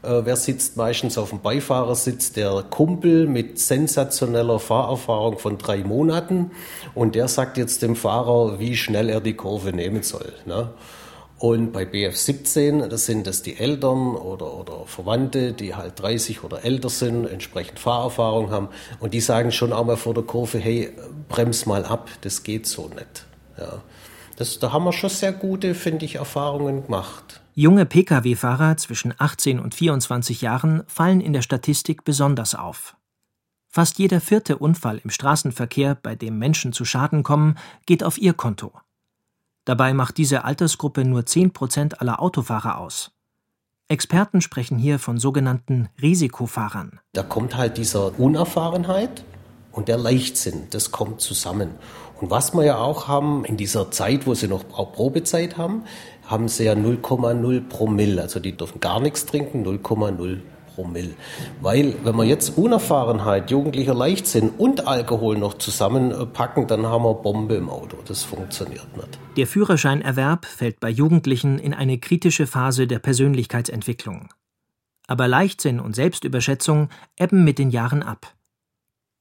Äh, 0.03 0.21
wer 0.25 0.37
sitzt 0.37 0.77
meistens 0.77 1.17
auf 1.17 1.31
dem 1.31 1.41
Beifahrersitz? 1.41 2.33
Der 2.33 2.65
Kumpel 2.69 3.27
mit 3.27 3.59
sensationeller 3.59 4.59
Fahrerfahrung 4.59 5.39
von 5.39 5.57
drei 5.57 5.79
Monaten. 5.85 6.51
Und 6.95 7.15
der 7.15 7.29
sagt 7.29 7.57
jetzt 7.57 7.81
dem 7.81 7.97
Fahrer, 7.97 8.59
wie 8.59 8.77
schnell 8.77 9.09
er 9.09 9.23
die 9.23 9.33
Kurve 9.33 9.73
nehmen 9.73 10.03
soll. 10.03 10.35
Ne? 10.45 10.69
Und 11.43 11.73
bei 11.73 11.83
BF17, 11.83 12.87
das 12.87 13.07
sind 13.07 13.27
das 13.27 13.43
die 13.43 13.59
Eltern 13.59 14.15
oder, 14.15 14.55
oder 14.55 14.87
Verwandte, 14.87 15.53
die 15.53 15.75
halt 15.75 16.01
30 16.01 16.45
oder 16.45 16.65
älter 16.65 16.89
sind, 16.89 17.27
entsprechend 17.27 17.81
Fahrerfahrung 17.81 18.53
haben. 18.53 18.69
Und 19.01 19.13
die 19.13 19.21
sagen 19.21 19.51
schon 19.51 19.73
auch 19.73 19.85
mal 19.85 19.97
vor 19.97 20.15
der 20.15 20.23
Kurve, 20.23 20.61
hey, 20.61 20.93
brems 21.29 21.67
mal 21.67 21.85
ab, 21.85 22.09
das 22.21 22.45
geht 22.45 22.69
so 22.69 22.87
nicht. 22.87 23.27
Ja. 23.59 23.83
Das, 24.37 24.61
da 24.61 24.73
haben 24.73 24.85
wir 24.85 24.93
schon 24.93 25.11
sehr 25.11 25.33
gute, 25.33 25.75
finde 25.75 26.05
ich, 26.05 26.15
Erfahrungen 26.15 26.85
gemacht. 26.85 27.41
Junge 27.57 27.87
Pkw-Fahrer 27.87 28.77
zwischen 28.77 29.13
18 29.19 29.59
und 29.59 29.75
24 29.75 30.43
Jahren 30.43 30.85
fallen 30.87 31.21
in 31.21 31.33
der 31.33 31.43
Statistik 31.43 32.05
besonders 32.05 32.55
auf. 32.55 32.95
Fast 33.69 33.99
jeder 33.99 34.21
vierte 34.21 34.59
Unfall 34.59 35.01
im 35.03 35.11
Straßenverkehr, 35.11 35.97
bei 35.97 36.15
dem 36.15 36.39
Menschen 36.39 36.73
zu 36.73 36.85
Schaden 36.85 37.25
kommen, 37.25 37.59
geht 37.85 38.05
auf 38.05 38.17
ihr 38.17 38.33
Konto. 38.33 38.73
Dabei 39.65 39.95
macht 39.95 40.19
diese 40.19 40.45
Altersgruppe 40.45 41.05
nur 41.05 41.25
10 41.25 41.53
Prozent 41.53 42.01
aller 42.01 42.21
Autofahrer 42.21 42.79
aus. 42.79 43.13
Experten 43.89 44.41
sprechen 44.41 44.79
hier 44.79 44.99
von 44.99 45.19
sogenannten 45.19 45.89
Risikofahrern. 46.01 47.01
Da 47.13 47.23
kommt 47.23 47.57
halt 47.57 47.77
dieser 47.77 48.19
Unerfahrenheit 48.19 49.25
und 49.71 49.89
der 49.89 49.99
Leichtsinn, 49.99 50.67
das 50.71 50.91
kommt 50.91 51.21
zusammen. 51.21 51.71
Und 52.21 52.31
was 52.31 52.55
wir 52.55 52.65
ja 52.65 52.79
auch 52.79 53.09
haben, 53.09 53.45
in 53.45 53.57
dieser 53.57 53.91
Zeit, 53.91 54.27
wo 54.27 54.35
sie 54.35 54.49
noch 54.49 54.67
Probezeit 54.69 55.59
haben, 55.59 55.85
haben 56.27 56.49
sie 56.49 56.65
ja 56.65 56.73
0,0 56.73 57.69
Promille. 57.69 58.23
Also 58.23 58.41
die 58.41 58.57
dürfen 58.57 58.81
gar 58.81 59.01
nichts 59.01 59.27
trinken, 59.27 59.65
0,0 59.65 60.41
Promille. 60.75 61.15
Weil, 61.61 61.95
wenn 62.05 62.17
wir 62.17 62.25
jetzt 62.25 62.57
Unerfahrenheit, 62.57 63.51
jugendlicher 63.51 63.95
Leichtsinn 63.95 64.51
und 64.51 64.87
Alkohol 64.87 65.39
noch 65.39 65.55
zusammenpacken, 65.55 66.67
dann 66.67 66.87
haben 66.87 67.05
wir 67.05 67.15
Bombe 67.15 67.55
im 67.55 67.69
Auto. 67.69 67.99
Das 68.07 68.23
funktioniert 68.23 68.97
nicht. 68.97 69.19
Der 69.37 69.47
Führerscheinerwerb 69.47 70.45
fällt 70.45 70.81
bei 70.81 70.91
Jugendlichen 70.91 71.59
in 71.59 71.75
eine 71.75 71.99
kritische 71.99 72.47
Phase 72.47 72.87
der 72.87 72.99
Persönlichkeitsentwicklung. 72.99 74.29
Aber 75.07 75.29
Leichtsinn 75.29 75.81
und 75.81 75.95
Selbstüberschätzung 75.95 76.89
ebben 77.19 77.45
mit 77.45 77.59
den 77.59 77.71
Jahren 77.71 78.03
ab. 78.03 78.35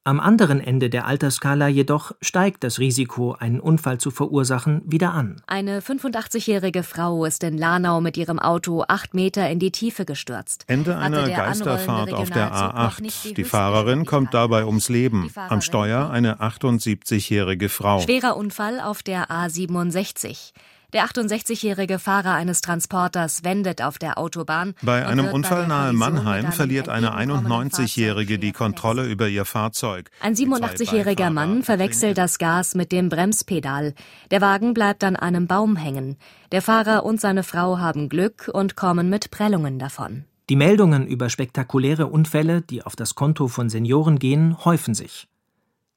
Am 0.03 0.19
anderen 0.19 0.59
Ende 0.59 0.89
der 0.89 1.05
Altersskala 1.05 1.67
jedoch 1.67 2.13
steigt 2.21 2.63
das 2.63 2.79
Risiko, 2.79 3.33
einen 3.33 3.59
Unfall 3.59 3.99
zu 3.99 4.09
verursachen, 4.09 4.81
wieder 4.83 5.13
an. 5.13 5.43
Eine 5.45 5.79
85-jährige 5.79 6.81
Frau 6.81 7.23
ist 7.23 7.43
in 7.43 7.55
Lanau 7.55 8.01
mit 8.01 8.17
ihrem 8.17 8.39
Auto 8.39 8.83
acht 8.87 9.13
Meter 9.13 9.47
in 9.47 9.59
die 9.59 9.69
Tiefe 9.69 10.05
gestürzt. 10.05 10.63
Ende 10.65 10.97
einer 10.97 11.29
Geisterfahrt 11.29 12.13
auf 12.13 12.31
der 12.31 12.51
A8. 12.51 13.27
Die, 13.27 13.35
die 13.35 13.43
Fahrerin 13.43 14.07
kommt 14.07 14.33
dabei 14.33 14.65
ums 14.65 14.89
Leben. 14.89 15.31
Am 15.35 15.61
Steuer 15.61 16.09
eine 16.09 16.41
78-jährige 16.41 17.69
Frau. 17.69 17.99
Schwerer 17.99 18.37
Unfall 18.37 18.79
auf 18.79 19.03
der 19.03 19.29
A67. 19.29 20.53
Der 20.93 21.05
68-jährige 21.05 21.99
Fahrer 21.99 22.33
eines 22.33 22.59
Transporters 22.59 23.45
wendet 23.45 23.81
auf 23.81 23.97
der 23.97 24.17
Autobahn. 24.17 24.73
Bei 24.81 25.07
einem 25.07 25.27
Unfall 25.27 25.65
nahe 25.65 25.93
Mannheim 25.93 26.51
verliert 26.51 26.89
eine 26.89 27.15
91-jährige 27.15 28.37
die 28.39 28.51
Kontrolle 28.51 29.07
über 29.07 29.29
ihr 29.29 29.45
Fahrzeug. 29.45 30.11
Ein 30.19 30.35
87-jähriger 30.35 31.29
Mann 31.29 31.63
verwechselt 31.63 32.17
das 32.17 32.39
Gas 32.39 32.75
mit 32.75 32.91
dem 32.91 33.07
Bremspedal. 33.07 33.93
Der 34.31 34.41
Wagen 34.41 34.73
bleibt 34.73 35.05
an 35.05 35.15
einem 35.15 35.47
Baum 35.47 35.77
hängen. 35.77 36.17
Der 36.51 36.61
Fahrer 36.61 37.05
und 37.05 37.21
seine 37.21 37.43
Frau 37.43 37.77
haben 37.77 38.09
Glück 38.09 38.49
und 38.53 38.75
kommen 38.75 39.09
mit 39.09 39.31
Prellungen 39.31 39.79
davon. 39.79 40.25
Die 40.49 40.57
Meldungen 40.57 41.07
über 41.07 41.29
spektakuläre 41.29 42.07
Unfälle, 42.07 42.61
die 42.61 42.83
auf 42.83 42.97
das 42.97 43.15
Konto 43.15 43.47
von 43.47 43.69
Senioren 43.69 44.19
gehen, 44.19 44.57
häufen 44.65 44.93
sich. 44.93 45.29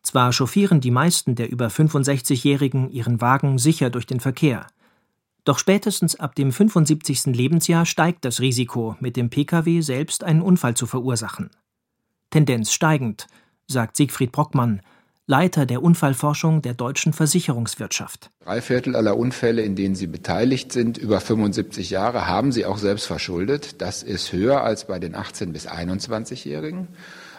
Zwar 0.04 0.32
chauffieren 0.32 0.80
die 0.80 0.92
meisten 0.92 1.34
der 1.34 1.50
über 1.50 1.66
65-Jährigen 1.66 2.90
ihren 2.90 3.20
Wagen 3.20 3.58
sicher 3.58 3.90
durch 3.90 4.06
den 4.06 4.20
Verkehr. 4.20 4.66
Doch 5.44 5.58
spätestens 5.58 6.18
ab 6.18 6.34
dem 6.34 6.52
75. 6.52 7.26
Lebensjahr 7.26 7.84
steigt 7.84 8.24
das 8.24 8.40
Risiko, 8.40 8.96
mit 9.00 9.16
dem 9.16 9.28
Pkw 9.28 9.82
selbst 9.82 10.24
einen 10.24 10.40
Unfall 10.40 10.74
zu 10.74 10.86
verursachen. 10.86 11.50
Tendenz 12.30 12.72
steigend, 12.72 13.26
sagt 13.66 13.96
Siegfried 13.96 14.32
Brockmann, 14.32 14.80
Leiter 15.26 15.64
der 15.64 15.82
Unfallforschung 15.82 16.60
der 16.60 16.74
deutschen 16.74 17.14
Versicherungswirtschaft. 17.14 18.30
Drei 18.40 18.60
Viertel 18.60 18.94
aller 18.94 19.16
Unfälle, 19.16 19.62
in 19.62 19.74
denen 19.74 19.94
Sie 19.94 20.06
beteiligt 20.06 20.70
sind, 20.70 20.98
über 20.98 21.18
75 21.18 21.88
Jahre, 21.88 22.26
haben 22.26 22.52
Sie 22.52 22.66
auch 22.66 22.76
selbst 22.76 23.06
verschuldet. 23.06 23.80
Das 23.80 24.02
ist 24.02 24.32
höher 24.32 24.62
als 24.62 24.86
bei 24.86 24.98
den 24.98 25.14
18- 25.14 25.52
bis 25.52 25.66
21-Jährigen. 25.66 26.88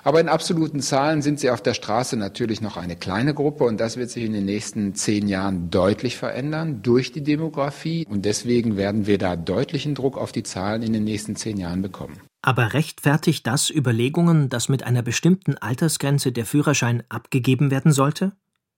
Aber 0.06 0.20
in 0.22 0.30
absoluten 0.30 0.82
Zahlen 0.82 1.24
sind 1.24 1.40
sie 1.40 1.50
auf 1.50 1.64
der 1.64 1.74
Straße 1.74 2.16
natürlich 2.16 2.62
noch 2.62 2.78
eine 2.78 2.96
kleine 2.96 3.34
Gruppe 3.34 3.64
und 3.64 3.80
das 3.80 3.98
wird 3.98 4.12
sich 4.12 4.24
in 4.24 4.34
den 4.34 4.46
nächsten 4.46 4.94
zehn 4.94 5.28
Jahren 5.28 5.72
deutlich 5.72 6.16
verändern 6.16 6.84
durch 6.84 7.12
die 7.12 7.24
Demografie. 7.24 8.06
Und 8.08 8.24
deswegen 8.24 8.78
werden 8.78 9.08
wir 9.08 9.18
da 9.18 9.36
deutlichen 9.36 9.96
Druck 9.96 10.16
auf 10.20 10.32
die 10.32 10.44
Zahlen 10.44 10.84
in 10.84 10.94
den 10.94 11.06
nächsten 11.06 11.36
zehn 11.36 11.58
Jahren 11.58 11.82
bekommen. 11.82 12.22
Aber 12.44 12.74
rechtfertigt 12.74 13.48
das 13.48 13.72
Überlegungen, 13.72 14.48
dass 14.48 14.70
mit 14.70 14.84
einer 14.84 15.02
bestimmten 15.02 15.58
Altersgrenze 15.58 16.32
der 16.32 16.46
Führerschein 16.46 17.02
abgegeben 17.10 17.72
werden 17.72 17.92
sollte? 17.92 18.34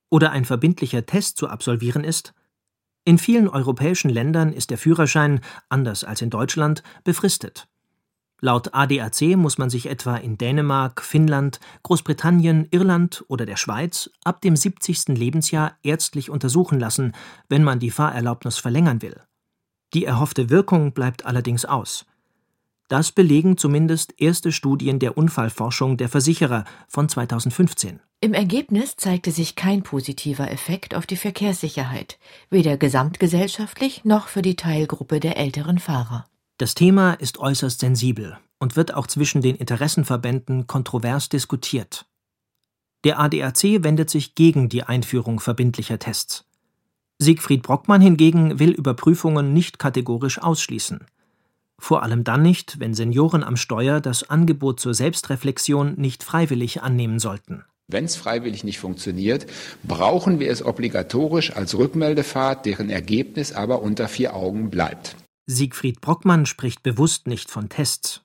Oder 0.10 0.32
ein 0.32 0.46
verbindlicher 0.46 1.06
Test 1.06 1.36
zu 1.36 1.50
absolvieren 1.50 2.06
ist? 2.06 2.34
In 3.04 3.18
vielen 3.18 3.50
europäischen 3.50 4.08
Ländern 4.08 4.54
ist 4.54 4.70
der 4.70 4.78
Führerschein, 4.78 5.42
anders 5.68 6.06
als 6.06 6.22
in 6.22 6.30
Deutschland, 6.30 6.84
befristet. 7.04 7.68
Laut 8.40 8.76
ADAC 8.76 9.36
muss 9.36 9.58
man 9.58 9.72
sich 9.72 9.88
etwa 9.88 10.16
in 10.16 10.38
Dänemark, 10.38 11.02
Finnland, 11.02 11.60
Großbritannien, 11.82 12.68
Irland 12.70 13.26
oder 13.28 13.48
der 13.48 13.56
Schweiz 13.56 14.12
ab 14.24 14.42
dem 14.42 14.56
70. 14.56 15.08
Lebensjahr 15.18 15.76
ärztlich 15.82 16.30
untersuchen 16.30 16.80
lassen, 16.80 17.14
wenn 17.50 17.64
man 17.64 17.80
die 17.80 17.90
Fahrerlaubnis 17.90 18.60
verlängern 18.60 19.02
will. 19.02 19.20
Die 19.96 20.06
erhoffte 20.06 20.52
Wirkung 20.52 20.92
bleibt 20.92 21.26
allerdings 21.26 21.66
aus. 21.66 22.06
Das 22.90 23.12
belegen 23.12 23.58
zumindest 23.58 24.14
erste 24.22 24.52
Studien 24.52 25.00
der 25.00 25.18
Unfallforschung 25.18 25.98
der 25.98 26.08
Versicherer 26.08 26.64
von 26.88 27.10
2015. 27.10 28.00
Im 28.22 28.34
Ergebnis 28.34 28.96
zeigte 28.98 29.32
sich 29.32 29.56
kein 29.56 29.84
positiver 29.84 30.50
Effekt 30.52 30.96
auf 30.96 31.06
die 31.06 31.18
Verkehrssicherheit, 31.18 32.18
weder 32.50 32.78
gesamtgesellschaftlich 32.78 34.06
noch 34.06 34.28
für 34.28 34.42
die 34.42 34.56
Teilgruppe 34.56 35.20
der 35.20 35.38
älteren 35.38 35.80
Fahrer. 35.80 36.28
Das 36.58 36.74
Thema 36.74 37.14
ist 37.14 37.38
äußerst 37.38 37.80
sensibel 37.80 38.38
und 38.58 38.76
wird 38.76 38.94
auch 38.96 39.06
zwischen 39.06 39.42
den 39.42 39.56
Interessenverbänden 39.56 40.66
kontrovers 40.66 41.30
diskutiert. 41.30 42.08
Der 43.04 43.20
ADAC 43.20 43.84
wendet 43.84 44.10
sich 44.10 44.34
gegen 44.34 44.68
die 44.68 44.82
Einführung 44.82 45.40
verbindlicher 45.40 46.00
Tests. 46.00 46.46
Siegfried 47.20 47.62
Brockmann 47.62 48.02
hingegen 48.02 48.60
will 48.60 48.72
Überprüfungen 48.72 49.54
nicht 49.54 49.78
kategorisch 49.78 50.40
ausschließen. 50.40 51.06
Vor 51.78 52.02
allem 52.02 52.24
dann 52.24 52.42
nicht, 52.42 52.80
wenn 52.80 52.96
Senioren 52.96 53.44
am 53.44 53.56
Steuer 53.56 54.02
das 54.02 54.28
Angebot 54.28 54.80
zur 54.80 54.96
Selbstreflexion 54.96 55.94
nicht 55.96 56.24
freiwillig 56.24 56.82
annehmen 56.82 57.20
sollten. 57.20 57.64
Wenn 57.88 58.06
es 58.06 58.16
freiwillig 58.16 58.64
nicht 58.64 58.80
funktioniert, 58.80 59.46
brauchen 59.84 60.40
wir 60.40 60.50
es 60.50 60.66
obligatorisch 60.66 61.56
als 61.56 61.78
Rückmeldefahrt, 61.78 62.66
deren 62.66 62.90
Ergebnis 62.90 63.54
aber 63.54 63.84
unter 63.84 64.08
vier 64.08 64.36
Augen 64.36 64.72
bleibt. 64.72 65.16
Siegfried 65.50 66.02
Brockmann 66.02 66.46
spricht 66.46 66.84
bewusst 66.84 67.26
nicht 67.26 67.50
von 67.50 67.70
Tests. 67.70 68.22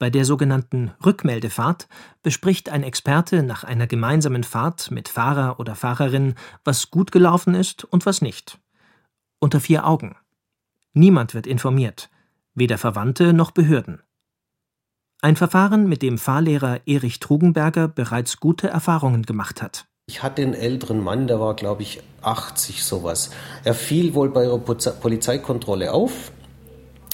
Bei 0.00 0.10
der 0.10 0.24
sogenannten 0.24 0.92
Rückmeldefahrt 1.04 1.88
bespricht 2.24 2.70
ein 2.70 2.82
Experte 2.82 3.44
nach 3.44 3.62
einer 3.62 3.86
gemeinsamen 3.86 4.42
Fahrt 4.42 4.90
mit 4.90 5.08
Fahrer 5.08 5.60
oder 5.60 5.76
Fahrerin, 5.76 6.34
was 6.64 6.90
gut 6.90 7.12
gelaufen 7.12 7.54
ist 7.54 7.84
und 7.84 8.04
was 8.04 8.20
nicht. 8.20 8.58
Unter 9.38 9.60
vier 9.60 9.86
Augen. 9.86 10.16
Niemand 10.92 11.34
wird 11.34 11.46
informiert, 11.46 12.10
weder 12.54 12.78
Verwandte 12.78 13.32
noch 13.32 13.52
Behörden. 13.52 14.02
Ein 15.22 15.36
Verfahren, 15.36 15.88
mit 15.88 16.02
dem 16.02 16.18
Fahrlehrer 16.18 16.80
Erich 16.84 17.20
Trugenberger 17.20 17.86
bereits 17.86 18.40
gute 18.40 18.68
Erfahrungen 18.68 19.22
gemacht 19.22 19.62
hat. 19.62 19.86
Ich 20.06 20.24
hatte 20.24 20.42
einen 20.42 20.54
älteren 20.54 21.00
Mann, 21.00 21.28
der 21.28 21.38
war, 21.38 21.54
glaube 21.54 21.82
ich, 21.82 22.02
80 22.22 22.82
sowas. 22.82 23.30
Er 23.62 23.74
fiel 23.74 24.14
wohl 24.14 24.30
bei 24.30 24.42
einer 24.42 24.58
Polizeikontrolle 24.58 25.92
auf, 25.92 26.32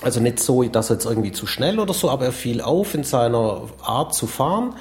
also 0.03 0.21
nicht 0.21 0.41
so, 0.41 0.63
dass 0.65 0.91
er 0.91 0.97
jetzt 0.97 1.07
irgendwie 1.07 1.33
zu 1.33 1.47
schnell 1.47 1.79
oder 1.79 1.95
so, 1.95 2.11
aber 2.11 2.27
er 2.27 2.33
fiel 2.33 2.61
auf 2.61 2.95
in 2.95 3.05
seiner 3.05 3.63
Art 3.83 4.15
zu 4.15 4.27
fahren. 4.27 4.75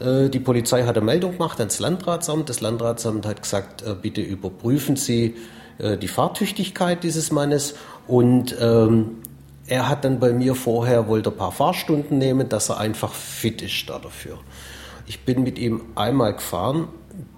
Äh, 0.00 0.30
die 0.30 0.40
Polizei 0.40 0.84
hat 0.84 0.96
eine 0.96 1.04
Meldung 1.04 1.32
gemacht 1.32 1.58
ans 1.58 1.78
Landratsamt. 1.78 2.48
Das 2.48 2.60
Landratsamt 2.60 3.26
hat 3.26 3.42
gesagt, 3.42 3.82
äh, 3.82 3.94
bitte 3.94 4.22
überprüfen 4.22 4.96
Sie 4.96 5.36
äh, 5.78 5.98
die 5.98 6.08
Fahrtüchtigkeit 6.08 7.04
dieses 7.04 7.30
Mannes. 7.30 7.74
Und 8.06 8.56
ähm, 8.60 9.18
er 9.66 9.88
hat 9.88 10.04
dann 10.04 10.18
bei 10.18 10.32
mir 10.32 10.54
vorher, 10.54 11.06
wollte 11.06 11.30
ein 11.30 11.36
paar 11.36 11.52
Fahrstunden 11.52 12.18
nehmen, 12.18 12.48
dass 12.48 12.68
er 12.70 12.78
einfach 12.78 13.12
fit 13.12 13.62
ist 13.62 13.88
da 13.88 13.98
dafür. 13.98 14.38
Ich 15.06 15.24
bin 15.24 15.42
mit 15.42 15.58
ihm 15.58 15.82
einmal 15.94 16.34
gefahren, 16.34 16.88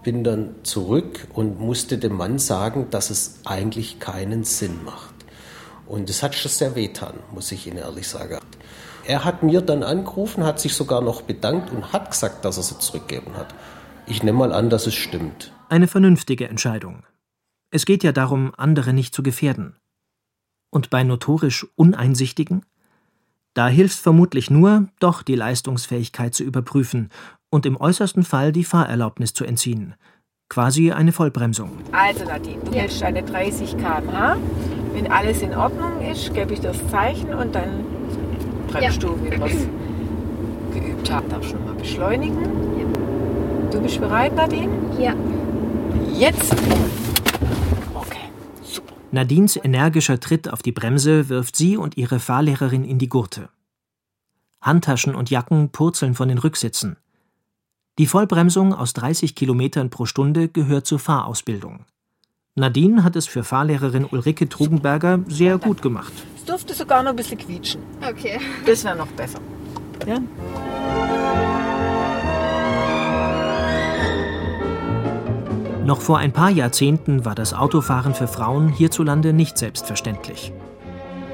bin 0.03 0.23
dann 0.23 0.55
zurück 0.63 1.27
und 1.35 1.59
musste 1.59 1.99
dem 1.99 2.17
Mann 2.17 2.39
sagen, 2.39 2.87
dass 2.91 3.11
es 3.11 3.41
eigentlich 3.45 3.99
keinen 3.99 4.45
Sinn 4.45 4.85
macht. 4.85 5.14
Und 5.87 6.09
das 6.09 6.23
hat 6.23 6.35
schon 6.35 6.51
sehr 6.51 6.75
wehtan, 6.75 7.15
muss 7.33 7.53
ich 7.53 7.67
Ihnen 7.67 7.79
ehrlich 7.79 8.09
sagen. 8.09 8.41
Er 9.07 9.25
hat 9.25 9.43
mir 9.43 9.61
dann 9.61 9.83
angerufen, 9.83 10.45
hat 10.45 10.59
sich 10.59 10.75
sogar 10.75 11.03
noch 11.03 11.23
bedankt 11.23 11.71
und 11.71 11.93
hat 11.93 12.11
gesagt, 12.11 12.45
dass 12.45 12.57
er 12.57 12.63
sie 12.63 12.79
zurückgeben 12.79 13.37
hat. 13.37 13.55
Ich 14.07 14.23
nehme 14.23 14.39
mal 14.39 14.53
an, 14.53 14.71
dass 14.71 14.87
es 14.87 14.95
stimmt. 14.95 15.53
Eine 15.69 15.89
vernünftige 15.89 16.49
Entscheidung. 16.49 17.05
Es 17.71 17.85
geht 17.85 18.03
ja 18.03 18.13
darum, 18.13 18.53
andere 18.57 18.93
nicht 18.93 19.15
zu 19.15 19.23
gefährden. 19.23 19.77
Und 20.71 20.91
bei 20.91 21.05
notorisch 21.05 21.67
Uneinsichtigen? 21.77 22.65
Da 23.53 23.69
hilft 23.69 23.99
vermutlich 23.99 24.51
nur, 24.51 24.89
doch 25.01 25.23
die 25.23 25.37
Leistungsfähigkeit 25.37 26.35
zu 26.35 26.43
überprüfen 26.43 27.11
und 27.51 27.67
im 27.67 27.77
äußersten 27.77 28.25
Fall 28.25 28.53
die 28.53 28.65
Fahrerlaubnis 28.65 29.35
zu 29.35 29.45
entziehen. 29.45 29.95
Quasi 30.49 30.93
eine 30.93 31.13
Vollbremsung. 31.13 31.79
Also 31.93 32.25
Nadine, 32.25 32.63
du 32.65 32.73
hältst 32.73 33.03
deine 33.03 33.23
30 33.23 33.77
km/h. 33.77 34.37
Wenn 34.95 35.11
alles 35.11 35.43
in 35.43 35.55
Ordnung 35.55 36.01
ist, 36.01 36.33
gebe 36.33 36.55
ich 36.55 36.61
das 36.61 36.77
Zeichen 36.89 37.35
und 37.35 37.53
dann 37.55 37.85
bremst 38.69 39.03
ja. 39.03 39.09
du, 39.09 39.23
wie 39.23 39.31
wir 39.31 39.45
es 39.45 39.67
geübt 40.73 41.11
haben. 41.11 41.29
Darfst 41.29 41.53
du 41.53 41.57
mal 41.59 41.75
beschleunigen? 41.75 42.39
Ja. 42.79 43.71
Du 43.71 43.81
bist 43.83 44.01
bereit, 44.01 44.35
Nadine? 44.37 44.73
Ja. 44.99 45.15
Jetzt! 46.13 46.55
Nadines 49.11 49.57
energischer 49.57 50.19
Tritt 50.19 50.49
auf 50.49 50.63
die 50.63 50.73
Bremse 50.73 51.29
wirft 51.29 51.55
sie 51.57 51.77
und 51.77 51.97
ihre 51.97 52.19
Fahrlehrerin 52.19 52.85
in 52.85 52.99
die 52.99 53.09
Gurte. 53.09 53.49
Handtaschen 54.61 55.15
und 55.15 55.31
Jacken 55.31 55.71
purzeln 55.71 56.15
von 56.15 56.29
den 56.29 56.39
Rücksitzen. 56.39 56.97
Die 57.99 58.07
Vollbremsung 58.07 58.75
aus 58.75 58.93
30 58.95 59.37
Kilometern 59.37 59.91
pro 59.91 60.07
Stunde 60.07 60.49
gehört 60.49 60.87
zur 60.87 60.99
Fahrausbildung. 60.99 61.85
Nadine 62.57 63.03
hat 63.03 63.17
es 63.17 63.27
für 63.27 63.43
Fahrlehrerin 63.43 64.05
Ulrike 64.05 64.49
Trugenberger 64.49 65.19
sehr 65.27 65.59
gut 65.59 65.83
gemacht. 65.83 66.13
Es 66.37 66.45
durfte 66.45 66.73
sogar 66.73 67.03
noch 67.03 67.11
ein 67.11 67.17
bisschen 67.17 67.37
quietschen. 67.37 67.83
Okay. 68.01 68.39
Das 68.65 68.85
wäre 68.85 68.97
noch 68.97 69.09
besser. 69.09 69.41
Ja? 70.07 70.21
Noch 75.85 76.01
vor 76.01 76.19
ein 76.19 76.31
paar 76.31 76.51
Jahrzehnten 76.51 77.25
war 77.25 77.35
das 77.35 77.55
Autofahren 77.55 78.15
für 78.15 78.29
Frauen 78.29 78.69
hierzulande 78.69 79.33
nicht 79.33 79.59
selbstverständlich. 79.59 80.53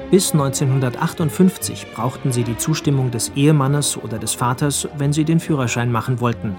Bis 0.09 0.33
1958 0.33 1.93
brauchten 1.93 2.31
sie 2.31 2.43
die 2.43 2.57
Zustimmung 2.57 3.11
des 3.11 3.29
Ehemannes 3.35 3.95
oder 3.95 4.17
des 4.17 4.33
Vaters, 4.33 4.87
wenn 4.97 5.13
sie 5.13 5.23
den 5.23 5.39
Führerschein 5.39 5.91
machen 5.91 6.19
wollten. 6.19 6.55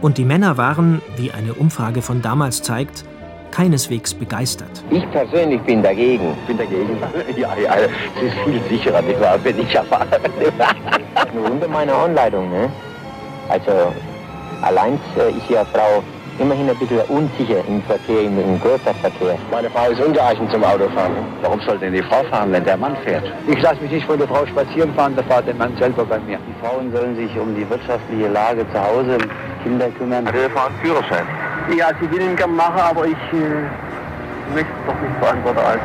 Und 0.00 0.16
die 0.16 0.24
Männer 0.24 0.56
waren, 0.56 1.02
wie 1.16 1.32
eine 1.32 1.54
Umfrage 1.54 2.02
von 2.02 2.22
damals 2.22 2.62
zeigt, 2.62 3.04
keineswegs 3.50 4.14
begeistert. 4.14 4.70
Ich 4.90 5.08
persönlich 5.10 5.60
bin 5.62 5.82
dagegen. 5.82 6.36
Bin 6.46 6.58
dagegen? 6.58 6.98
Ja, 7.36 7.56
ja, 7.56 7.74
es 7.76 8.22
ist 8.22 8.34
viel 8.44 8.60
sicherer, 8.68 9.02
nicht 9.02 9.20
wahr, 9.20 9.38
wenn 9.42 9.58
ich 9.58 9.74
erfahre. 9.74 10.06
Nur 11.34 11.50
unter 11.50 11.68
meiner 11.68 11.94
Anleitung, 11.94 12.50
ne? 12.50 12.70
Also, 13.48 13.92
allein 14.62 14.98
äh, 15.16 15.30
ist 15.30 15.48
ja 15.48 15.64
Frau 15.64 16.02
immerhin 16.38 16.70
ein 16.70 16.76
bisschen 16.76 17.00
unsicher 17.08 17.62
im 17.68 17.82
Verkehr, 17.82 18.22
im, 18.22 18.38
im 18.38 18.60
Großstadtverkehr. 18.60 19.36
Meine 19.50 19.70
Frau 19.70 19.90
ist 19.90 20.00
ungeeignet 20.00 20.50
zum 20.50 20.64
Autofahren. 20.64 21.12
Warum 21.42 21.60
soll 21.60 21.78
denn 21.78 21.92
die 21.92 22.02
Frau 22.02 22.22
fahren, 22.30 22.52
wenn 22.52 22.64
der 22.64 22.76
Mann 22.76 22.96
fährt? 23.04 23.24
Ich 23.46 23.60
lasse 23.60 23.80
mich 23.82 23.90
nicht 23.90 24.06
von 24.06 24.18
der 24.18 24.26
Frau 24.28 24.46
spazieren 24.46 24.92
fahren, 24.94 25.14
da 25.16 25.22
fährt 25.22 25.46
der 25.46 25.54
Mann 25.54 25.76
selber 25.78 26.04
bei 26.04 26.18
mir. 26.20 26.38
Die 26.48 26.66
Frauen 26.66 26.90
sollen 26.92 27.14
sich 27.16 27.30
um 27.38 27.54
die 27.54 27.68
wirtschaftliche 27.68 28.28
Lage 28.28 28.64
zu 28.72 28.80
Hause, 28.80 29.18
Kinder 29.62 29.88
kümmern. 29.90 30.26
Also 30.26 30.40
wir 30.40 30.50
fahren 30.50 30.72
Führerschein. 30.82 31.26
Ja, 31.76 31.88
sie 32.00 32.10
will 32.10 32.20
ihn 32.20 32.36
gerne 32.36 32.52
machen, 32.52 32.80
aber 32.80 33.06
ich 33.06 33.12
äh, 33.32 33.68
möchte 34.54 34.70
es 34.70 34.86
doch 34.86 35.00
nicht 35.00 35.16
verantworten 35.18 35.58
als 35.58 35.80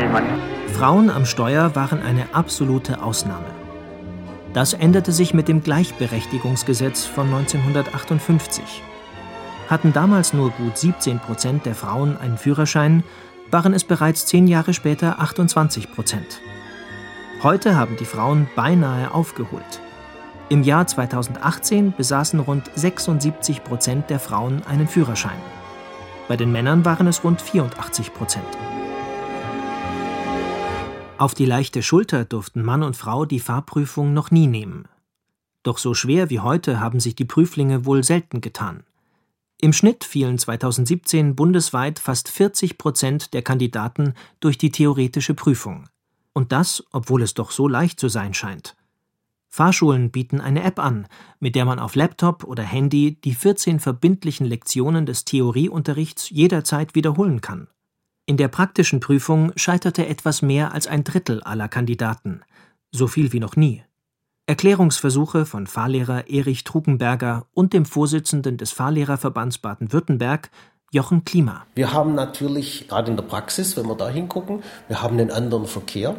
Ehemann. 0.00 0.24
Frauen 0.68 1.10
am 1.10 1.24
Steuer 1.24 1.74
waren 1.74 2.02
eine 2.02 2.26
absolute 2.32 3.02
Ausnahme. 3.02 3.46
Das 4.52 4.72
änderte 4.72 5.12
sich 5.12 5.32
mit 5.32 5.48
dem 5.48 5.62
Gleichberechtigungsgesetz 5.62 7.06
von 7.06 7.26
1958. 7.26 8.82
Hatten 9.68 9.92
damals 9.92 10.32
nur 10.32 10.50
gut 10.50 10.76
17 10.76 11.20
Prozent 11.20 11.66
der 11.66 11.74
Frauen 11.74 12.16
einen 12.16 12.36
Führerschein, 12.36 13.04
waren 13.50 13.74
es 13.74 13.84
bereits 13.84 14.26
zehn 14.26 14.46
Jahre 14.48 14.74
später 14.74 15.20
28 15.20 15.92
Prozent. 15.92 16.40
Heute 17.42 17.76
haben 17.76 17.96
die 17.96 18.04
Frauen 18.04 18.48
beinahe 18.56 19.14
aufgeholt. 19.14 19.80
Im 20.50 20.64
Jahr 20.64 20.84
2018 20.84 21.94
besaßen 21.96 22.40
rund 22.40 22.72
76 22.74 23.62
Prozent 23.62 24.10
der 24.10 24.18
Frauen 24.18 24.64
einen 24.64 24.88
Führerschein. 24.88 25.38
Bei 26.26 26.36
den 26.36 26.50
Männern 26.50 26.84
waren 26.84 27.06
es 27.06 27.22
rund 27.22 27.40
84 27.40 28.12
Prozent. 28.12 28.58
Auf 31.18 31.36
die 31.36 31.44
leichte 31.44 31.84
Schulter 31.84 32.24
durften 32.24 32.64
Mann 32.64 32.82
und 32.82 32.96
Frau 32.96 33.26
die 33.26 33.38
Fahrprüfung 33.38 34.12
noch 34.12 34.32
nie 34.32 34.48
nehmen. 34.48 34.88
Doch 35.62 35.78
so 35.78 35.94
schwer 35.94 36.30
wie 36.30 36.40
heute 36.40 36.80
haben 36.80 36.98
sich 36.98 37.14
die 37.14 37.24
Prüflinge 37.24 37.84
wohl 37.86 38.02
selten 38.02 38.40
getan. 38.40 38.82
Im 39.60 39.72
Schnitt 39.72 40.02
fielen 40.02 40.36
2017 40.36 41.36
bundesweit 41.36 42.00
fast 42.00 42.28
40 42.28 42.76
Prozent 42.76 43.34
der 43.34 43.42
Kandidaten 43.42 44.14
durch 44.40 44.58
die 44.58 44.72
theoretische 44.72 45.34
Prüfung. 45.34 45.84
Und 46.32 46.50
das, 46.50 46.82
obwohl 46.90 47.22
es 47.22 47.34
doch 47.34 47.52
so 47.52 47.68
leicht 47.68 48.00
zu 48.00 48.08
sein 48.08 48.34
scheint. 48.34 48.74
Fahrschulen 49.52 50.10
bieten 50.10 50.40
eine 50.40 50.62
App 50.62 50.78
an, 50.78 51.08
mit 51.40 51.56
der 51.56 51.64
man 51.64 51.80
auf 51.80 51.96
Laptop 51.96 52.44
oder 52.44 52.62
Handy 52.62 53.20
die 53.20 53.34
14 53.34 53.80
verbindlichen 53.80 54.46
Lektionen 54.46 55.06
des 55.06 55.24
Theorieunterrichts 55.24 56.30
jederzeit 56.30 56.94
wiederholen 56.94 57.40
kann. 57.40 57.66
In 58.26 58.36
der 58.36 58.46
praktischen 58.46 59.00
Prüfung 59.00 59.52
scheiterte 59.56 60.06
etwas 60.06 60.40
mehr 60.40 60.72
als 60.72 60.86
ein 60.86 61.02
Drittel 61.02 61.42
aller 61.42 61.66
Kandidaten, 61.66 62.42
so 62.92 63.08
viel 63.08 63.32
wie 63.32 63.40
noch 63.40 63.56
nie. 63.56 63.82
Erklärungsversuche 64.46 65.46
von 65.46 65.66
Fahrlehrer 65.66 66.28
Erich 66.28 66.62
Trugenberger 66.62 67.46
und 67.52 67.72
dem 67.72 67.84
Vorsitzenden 67.84 68.56
des 68.56 68.70
Fahrlehrerverbands 68.70 69.58
Baden-Württemberg, 69.58 70.50
Jochen 70.92 71.24
Klima. 71.24 71.66
Wir 71.74 71.92
haben 71.92 72.14
natürlich, 72.14 72.86
gerade 72.86 73.10
in 73.10 73.16
der 73.16 73.24
Praxis, 73.24 73.76
wenn 73.76 73.86
wir 73.86 73.96
da 73.96 74.08
hingucken, 74.08 74.62
wir 74.86 75.02
haben 75.02 75.18
einen 75.18 75.30
anderen 75.32 75.66
Verkehr. 75.66 76.16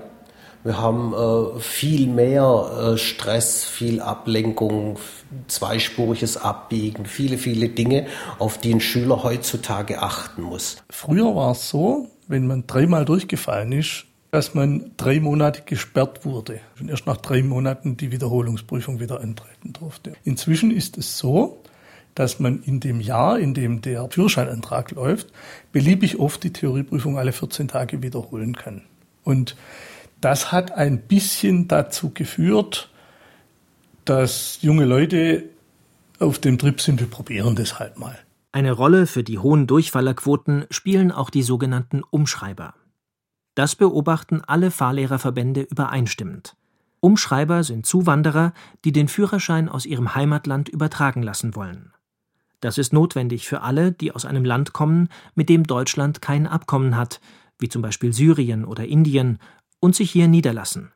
Wir 0.63 0.77
haben 0.77 1.13
äh, 1.13 1.59
viel 1.59 2.07
mehr 2.07 2.93
äh, 2.93 2.97
Stress, 2.97 3.63
viel 3.65 3.99
Ablenkung, 3.99 4.99
zweispuriges 5.47 6.37
Abbiegen, 6.37 7.05
viele, 7.05 7.37
viele 7.37 7.69
Dinge, 7.69 8.05
auf 8.37 8.59
die 8.59 8.73
ein 8.73 8.81
Schüler 8.81 9.23
heutzutage 9.23 10.01
achten 10.01 10.43
muss. 10.43 10.77
Früher 10.89 11.35
war 11.35 11.51
es 11.51 11.69
so, 11.69 12.09
wenn 12.27 12.45
man 12.45 12.67
dreimal 12.67 13.05
durchgefallen 13.05 13.71
ist, 13.71 14.05
dass 14.29 14.53
man 14.53 14.91
drei 14.97 15.19
Monate 15.19 15.63
gesperrt 15.65 16.25
wurde 16.25 16.61
und 16.79 16.89
erst 16.89 17.07
nach 17.07 17.17
drei 17.17 17.41
Monaten 17.41 17.97
die 17.97 18.11
Wiederholungsprüfung 18.11 18.99
wieder 18.99 19.19
antreten 19.19 19.73
durfte. 19.73 20.13
Inzwischen 20.23 20.71
ist 20.71 20.97
es 20.97 21.17
so, 21.17 21.61
dass 22.13 22.39
man 22.39 22.61
in 22.63 22.79
dem 22.79 23.01
Jahr, 23.01 23.39
in 23.39 23.53
dem 23.53 23.81
der 23.81 24.09
Führerscheinantrag 24.09 24.91
läuft, 24.91 25.27
beliebig 25.71 26.19
oft 26.19 26.43
die 26.43 26.53
Theorieprüfung 26.53 27.17
alle 27.17 27.31
14 27.31 27.67
Tage 27.67 28.03
wiederholen 28.03 28.55
kann. 28.55 28.83
Und 29.23 29.55
das 30.21 30.51
hat 30.51 30.71
ein 30.71 31.01
bisschen 31.01 31.67
dazu 31.67 32.11
geführt, 32.13 32.89
dass 34.05 34.59
junge 34.61 34.85
Leute 34.85 35.49
auf 36.19 36.39
dem 36.39 36.57
Trip 36.57 36.79
sind, 36.79 36.99
wir 36.99 37.07
probieren 37.07 37.55
das 37.55 37.79
halt 37.79 37.97
mal. 37.97 38.17
Eine 38.51 38.71
Rolle 38.71 39.07
für 39.07 39.23
die 39.23 39.39
hohen 39.39 39.65
Durchfallerquoten 39.65 40.65
spielen 40.69 41.11
auch 41.11 41.29
die 41.29 41.41
sogenannten 41.41 42.03
Umschreiber. 42.09 42.75
Das 43.55 43.75
beobachten 43.75 44.41
alle 44.45 44.71
Fahrlehrerverbände 44.71 45.61
übereinstimmend. 45.61 46.55
Umschreiber 46.99 47.63
sind 47.63 47.85
Zuwanderer, 47.85 48.53
die 48.85 48.91
den 48.91 49.07
Führerschein 49.07 49.67
aus 49.69 49.85
ihrem 49.85 50.13
Heimatland 50.13 50.69
übertragen 50.69 51.23
lassen 51.23 51.55
wollen. 51.55 51.93
Das 52.59 52.77
ist 52.77 52.93
notwendig 52.93 53.47
für 53.47 53.61
alle, 53.61 53.91
die 53.91 54.11
aus 54.11 54.25
einem 54.25 54.45
Land 54.45 54.71
kommen, 54.71 55.09
mit 55.33 55.49
dem 55.49 55.63
Deutschland 55.65 56.21
kein 56.21 56.45
Abkommen 56.45 56.95
hat, 56.95 57.19
wie 57.57 57.69
zum 57.69 57.81
Beispiel 57.81 58.13
Syrien 58.13 58.65
oder 58.65 58.85
Indien, 58.85 59.39
und 59.81 59.93
sich 59.93 60.09
hier 60.09 60.29
niederlassen. 60.29 60.93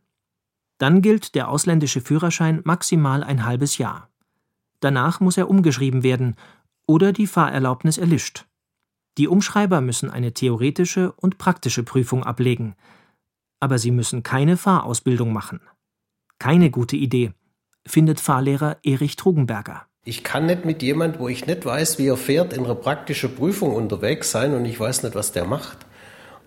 Dann 0.77 1.01
gilt 1.01 1.35
der 1.35 1.49
ausländische 1.49 1.99
Führerschein 1.99 2.61
maximal 2.63 3.23
ein 3.23 3.45
halbes 3.45 3.77
Jahr. 3.77 4.09
Danach 4.79 5.19
muss 5.19 5.37
er 5.37 5.49
umgeschrieben 5.49 6.03
werden 6.03 6.35
oder 6.87 7.11
die 7.11 7.27
Fahrerlaubnis 7.27 7.97
erlischt. 7.97 8.45
Die 9.17 9.27
Umschreiber 9.27 9.81
müssen 9.81 10.09
eine 10.09 10.33
theoretische 10.33 11.11
und 11.13 11.37
praktische 11.37 11.83
Prüfung 11.83 12.23
ablegen, 12.23 12.75
aber 13.59 13.79
sie 13.79 13.91
müssen 13.91 14.23
keine 14.23 14.57
Fahrausbildung 14.57 15.33
machen. 15.33 15.61
Keine 16.37 16.69
gute 16.69 16.97
Idee, 16.97 17.33
findet 17.87 18.19
Fahrlehrer 18.19 18.77
Erich 18.83 19.15
Trugenberger. 19.15 19.87
Ich 20.03 20.23
kann 20.23 20.45
nicht 20.45 20.65
mit 20.65 20.83
jemand, 20.83 21.19
wo 21.19 21.29
ich 21.29 21.47
nicht 21.47 21.65
weiß, 21.65 21.97
wie 21.97 22.07
er 22.07 22.17
fährt, 22.17 22.53
in 22.53 22.65
einer 22.65 22.75
praktischen 22.75 23.33
Prüfung 23.33 23.73
unterwegs 23.73 24.29
sein 24.29 24.53
und 24.53 24.65
ich 24.65 24.79
weiß 24.79 25.03
nicht, 25.03 25.15
was 25.15 25.31
der 25.31 25.45
macht. 25.45 25.79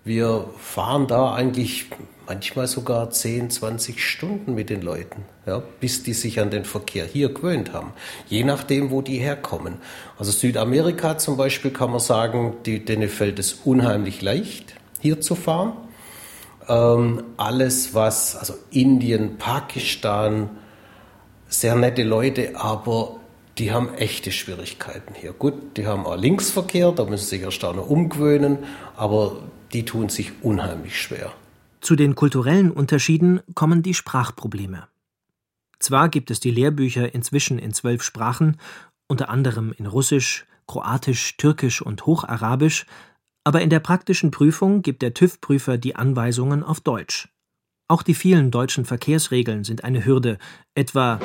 Wir 0.08 0.48
fahren 0.56 1.06
da 1.06 1.34
eigentlich 1.34 1.84
manchmal 2.26 2.66
sogar 2.66 3.10
10, 3.10 3.50
20 3.50 4.02
Stunden 4.02 4.54
mit 4.54 4.70
den 4.70 4.80
Leuten, 4.80 5.26
ja, 5.44 5.62
bis 5.80 6.02
die 6.02 6.14
sich 6.14 6.40
an 6.40 6.48
den 6.48 6.64
Verkehr 6.64 7.04
hier 7.04 7.28
gewöhnt 7.28 7.74
haben, 7.74 7.92
je 8.26 8.42
nachdem, 8.42 8.90
wo 8.90 9.02
die 9.02 9.18
herkommen. 9.18 9.74
Also 10.18 10.32
Südamerika 10.32 11.18
zum 11.18 11.36
Beispiel 11.36 11.72
kann 11.72 11.90
man 11.90 12.00
sagen, 12.00 12.56
die, 12.64 12.82
denen 12.82 13.10
fällt 13.10 13.38
es 13.38 13.52
unheimlich 13.52 14.22
leicht, 14.22 14.76
hier 14.98 15.20
zu 15.20 15.34
fahren. 15.34 15.74
Ähm, 16.68 17.24
alles, 17.36 17.92
was, 17.92 18.34
also 18.34 18.54
Indien, 18.70 19.36
Pakistan, 19.36 20.48
sehr 21.48 21.74
nette 21.74 22.02
Leute, 22.02 22.52
aber 22.54 23.16
die 23.58 23.72
haben 23.72 23.92
echte 23.92 24.32
Schwierigkeiten 24.32 25.12
hier. 25.14 25.34
Gut, 25.34 25.76
die 25.76 25.86
haben 25.86 26.06
auch 26.06 26.16
Linksverkehr, 26.16 26.92
da 26.92 27.04
müssen 27.04 27.24
sie 27.24 27.36
sich 27.36 27.42
erst 27.42 27.62
auch 27.62 27.76
noch 27.76 27.90
umgewöhnen, 27.90 28.56
aber 28.96 29.36
die 29.72 29.84
tun 29.84 30.08
sich 30.08 30.32
unheimlich 30.42 31.00
schwer. 31.00 31.32
Zu 31.80 31.96
den 31.96 32.14
kulturellen 32.14 32.70
Unterschieden 32.70 33.40
kommen 33.54 33.82
die 33.82 33.94
Sprachprobleme. 33.94 34.88
Zwar 35.78 36.08
gibt 36.08 36.30
es 36.30 36.40
die 36.40 36.50
Lehrbücher 36.50 37.14
inzwischen 37.14 37.58
in 37.58 37.72
zwölf 37.72 38.02
Sprachen, 38.02 38.56
unter 39.06 39.28
anderem 39.28 39.72
in 39.76 39.86
Russisch, 39.86 40.44
Kroatisch, 40.66 41.36
Türkisch 41.36 41.80
und 41.80 42.04
Hocharabisch, 42.04 42.84
aber 43.44 43.62
in 43.62 43.70
der 43.70 43.80
praktischen 43.80 44.30
Prüfung 44.30 44.82
gibt 44.82 45.02
der 45.02 45.14
TÜV-Prüfer 45.14 45.78
die 45.78 45.96
Anweisungen 45.96 46.62
auf 46.62 46.80
Deutsch. 46.80 47.28
Auch 47.86 48.02
die 48.02 48.14
vielen 48.14 48.50
deutschen 48.50 48.84
Verkehrsregeln 48.84 49.64
sind 49.64 49.84
eine 49.84 50.04
Hürde, 50.04 50.38
etwa 50.74 51.20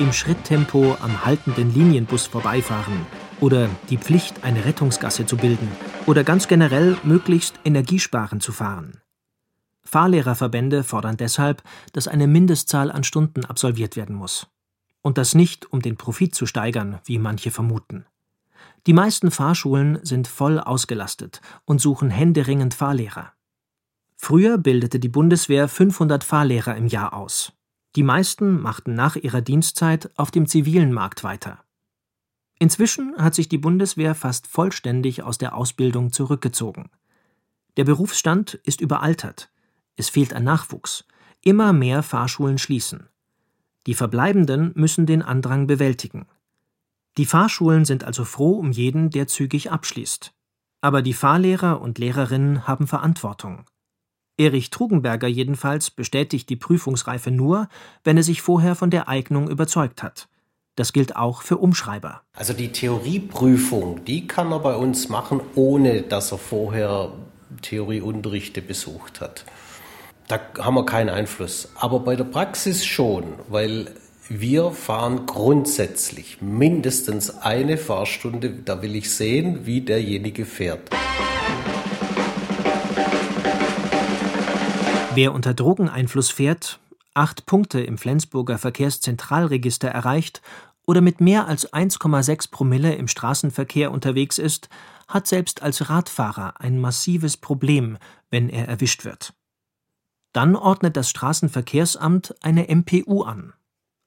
im 0.00 0.12
Schritttempo 0.12 0.96
am 1.00 1.24
haltenden 1.24 1.72
Linienbus 1.72 2.26
vorbeifahren 2.26 3.06
oder 3.40 3.68
die 3.90 3.98
Pflicht, 3.98 4.44
eine 4.44 4.64
Rettungsgasse 4.64 5.26
zu 5.26 5.36
bilden 5.36 5.68
oder 6.06 6.24
ganz 6.24 6.48
generell 6.48 6.96
möglichst 7.04 7.54
energiesparend 7.64 8.42
zu 8.42 8.52
fahren. 8.52 9.00
Fahrlehrerverbände 9.84 10.84
fordern 10.84 11.16
deshalb, 11.16 11.62
dass 11.92 12.08
eine 12.08 12.26
Mindestzahl 12.26 12.90
an 12.90 13.04
Stunden 13.04 13.44
absolviert 13.44 13.96
werden 13.96 14.16
muss. 14.16 14.46
Und 15.00 15.16
das 15.16 15.34
nicht, 15.34 15.72
um 15.72 15.80
den 15.80 15.96
Profit 15.96 16.34
zu 16.34 16.44
steigern, 16.44 16.98
wie 17.04 17.18
manche 17.18 17.50
vermuten. 17.50 18.04
Die 18.86 18.92
meisten 18.92 19.30
Fahrschulen 19.30 19.98
sind 20.02 20.28
voll 20.28 20.58
ausgelastet 20.58 21.40
und 21.64 21.80
suchen 21.80 22.10
händeringend 22.10 22.74
Fahrlehrer. 22.74 23.32
Früher 24.16 24.58
bildete 24.58 24.98
die 24.98 25.08
Bundeswehr 25.08 25.68
500 25.68 26.24
Fahrlehrer 26.24 26.76
im 26.76 26.86
Jahr 26.86 27.14
aus. 27.14 27.52
Die 27.96 28.02
meisten 28.02 28.60
machten 28.60 28.94
nach 28.94 29.16
ihrer 29.16 29.40
Dienstzeit 29.40 30.10
auf 30.16 30.30
dem 30.30 30.46
zivilen 30.46 30.92
Markt 30.92 31.24
weiter. 31.24 31.64
Inzwischen 32.58 33.14
hat 33.16 33.34
sich 33.34 33.48
die 33.48 33.58
Bundeswehr 33.58 34.14
fast 34.14 34.46
vollständig 34.46 35.22
aus 35.22 35.38
der 35.38 35.54
Ausbildung 35.54 36.12
zurückgezogen. 36.12 36.90
Der 37.76 37.84
Berufsstand 37.84 38.54
ist 38.64 38.80
überaltert. 38.80 39.50
Es 39.96 40.08
fehlt 40.08 40.34
an 40.34 40.44
Nachwuchs. 40.44 41.04
Immer 41.42 41.72
mehr 41.72 42.02
Fahrschulen 42.02 42.58
schließen. 42.58 43.08
Die 43.86 43.94
Verbleibenden 43.94 44.72
müssen 44.74 45.06
den 45.06 45.22
Andrang 45.22 45.66
bewältigen. 45.66 46.26
Die 47.16 47.26
Fahrschulen 47.26 47.84
sind 47.84 48.04
also 48.04 48.24
froh 48.24 48.58
um 48.58 48.72
jeden, 48.72 49.10
der 49.10 49.28
zügig 49.28 49.70
abschließt. 49.70 50.34
Aber 50.80 51.02
die 51.02 51.14
Fahrlehrer 51.14 51.80
und 51.80 51.98
Lehrerinnen 51.98 52.66
haben 52.66 52.86
Verantwortung. 52.86 53.64
Erich 54.36 54.70
Trugenberger 54.70 55.26
jedenfalls 55.26 55.90
bestätigt 55.90 56.48
die 56.48 56.56
Prüfungsreife 56.56 57.30
nur, 57.30 57.68
wenn 58.04 58.16
er 58.16 58.22
sich 58.22 58.42
vorher 58.42 58.76
von 58.76 58.90
der 58.90 59.08
Eignung 59.08 59.48
überzeugt 59.48 60.02
hat. 60.02 60.28
Das 60.78 60.92
gilt 60.92 61.16
auch 61.16 61.42
für 61.42 61.56
Umschreiber. 61.56 62.20
Also 62.34 62.52
die 62.52 62.70
Theorieprüfung, 62.70 64.04
die 64.04 64.28
kann 64.28 64.52
er 64.52 64.60
bei 64.60 64.76
uns 64.76 65.08
machen, 65.08 65.40
ohne 65.56 66.02
dass 66.02 66.30
er 66.30 66.38
vorher 66.38 67.10
Theorieunterrichte 67.62 68.62
besucht 68.62 69.20
hat. 69.20 69.44
Da 70.28 70.38
haben 70.60 70.76
wir 70.76 70.86
keinen 70.86 71.08
Einfluss. 71.08 71.72
Aber 71.74 71.98
bei 71.98 72.14
der 72.14 72.22
Praxis 72.22 72.86
schon, 72.86 73.24
weil 73.48 73.90
wir 74.28 74.70
fahren 74.70 75.26
grundsätzlich 75.26 76.40
mindestens 76.40 77.38
eine 77.38 77.76
Fahrstunde. 77.76 78.50
Da 78.50 78.80
will 78.80 78.94
ich 78.94 79.12
sehen, 79.12 79.66
wie 79.66 79.80
derjenige 79.80 80.46
fährt. 80.46 80.90
Wer 85.16 85.32
unter 85.32 85.54
Drogeneinfluss 85.54 86.30
fährt, 86.30 86.78
acht 87.14 87.46
Punkte 87.46 87.80
im 87.80 87.98
Flensburger 87.98 88.58
Verkehrszentralregister 88.58 89.88
erreicht 89.88 90.40
oder 90.88 91.02
mit 91.02 91.20
mehr 91.20 91.46
als 91.46 91.70
1,6 91.70 92.50
Promille 92.50 92.94
im 92.94 93.08
Straßenverkehr 93.08 93.92
unterwegs 93.92 94.38
ist, 94.38 94.70
hat 95.06 95.26
selbst 95.26 95.60
als 95.62 95.90
Radfahrer 95.90 96.62
ein 96.62 96.80
massives 96.80 97.36
Problem, 97.36 97.98
wenn 98.30 98.48
er 98.48 98.68
erwischt 98.68 99.04
wird. 99.04 99.34
Dann 100.32 100.56
ordnet 100.56 100.96
das 100.96 101.10
Straßenverkehrsamt 101.10 102.36
eine 102.42 102.74
MPU 102.74 103.22
an, 103.22 103.52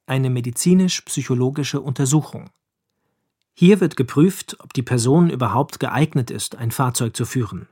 eine 0.07 0.31
medizinisch-psychologische 0.31 1.79
Untersuchung. 1.79 2.49
Hier 3.53 3.79
wird 3.79 3.95
geprüft, 3.95 4.57
ob 4.59 4.73
die 4.73 4.81
Person 4.81 5.29
überhaupt 5.29 5.79
geeignet 5.79 6.31
ist, 6.31 6.55
ein 6.55 6.71
Fahrzeug 6.71 7.15
zu 7.15 7.25
führen. 7.25 7.67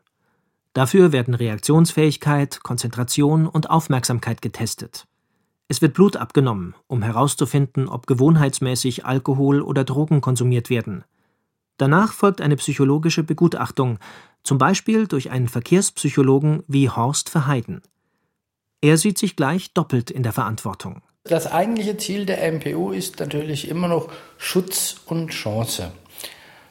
Dafür 0.73 1.11
werden 1.11 1.33
Reaktionsfähigkeit, 1.33 2.61
Konzentration 2.61 3.47
und 3.47 3.71
Aufmerksamkeit 3.71 4.43
getestet. 4.43 5.07
Es 5.71 5.83
wird 5.83 5.93
Blut 5.93 6.17
abgenommen, 6.17 6.73
um 6.87 7.03
herauszufinden, 7.03 7.87
ob 7.87 8.07
gewohnheitsmäßig 8.07 9.05
Alkohol 9.05 9.61
oder 9.61 9.83
Drogen 9.83 10.19
konsumiert 10.19 10.71
werden. 10.71 11.03
Danach 11.77 12.11
folgt 12.11 12.41
eine 12.41 12.55
psychologische 12.55 13.21
Begutachtung, 13.21 13.99
zum 14.41 14.57
Beispiel 14.57 15.05
durch 15.05 15.29
einen 15.29 15.47
Verkehrspsychologen 15.47 16.63
wie 16.67 16.89
Horst 16.89 17.29
Verheiden. 17.29 17.83
Er 18.81 18.97
sieht 18.97 19.19
sich 19.19 19.35
gleich 19.35 19.71
doppelt 19.73 20.09
in 20.09 20.23
der 20.23 20.33
Verantwortung. 20.33 21.03
Das 21.23 21.45
eigentliche 21.45 21.97
Ziel 21.97 22.25
der 22.25 22.51
MPU 22.51 22.91
ist 22.91 23.19
natürlich 23.19 23.67
immer 23.67 23.87
noch 23.87 24.09
Schutz 24.39 25.01
und 25.05 25.29
Chance. 25.29 25.91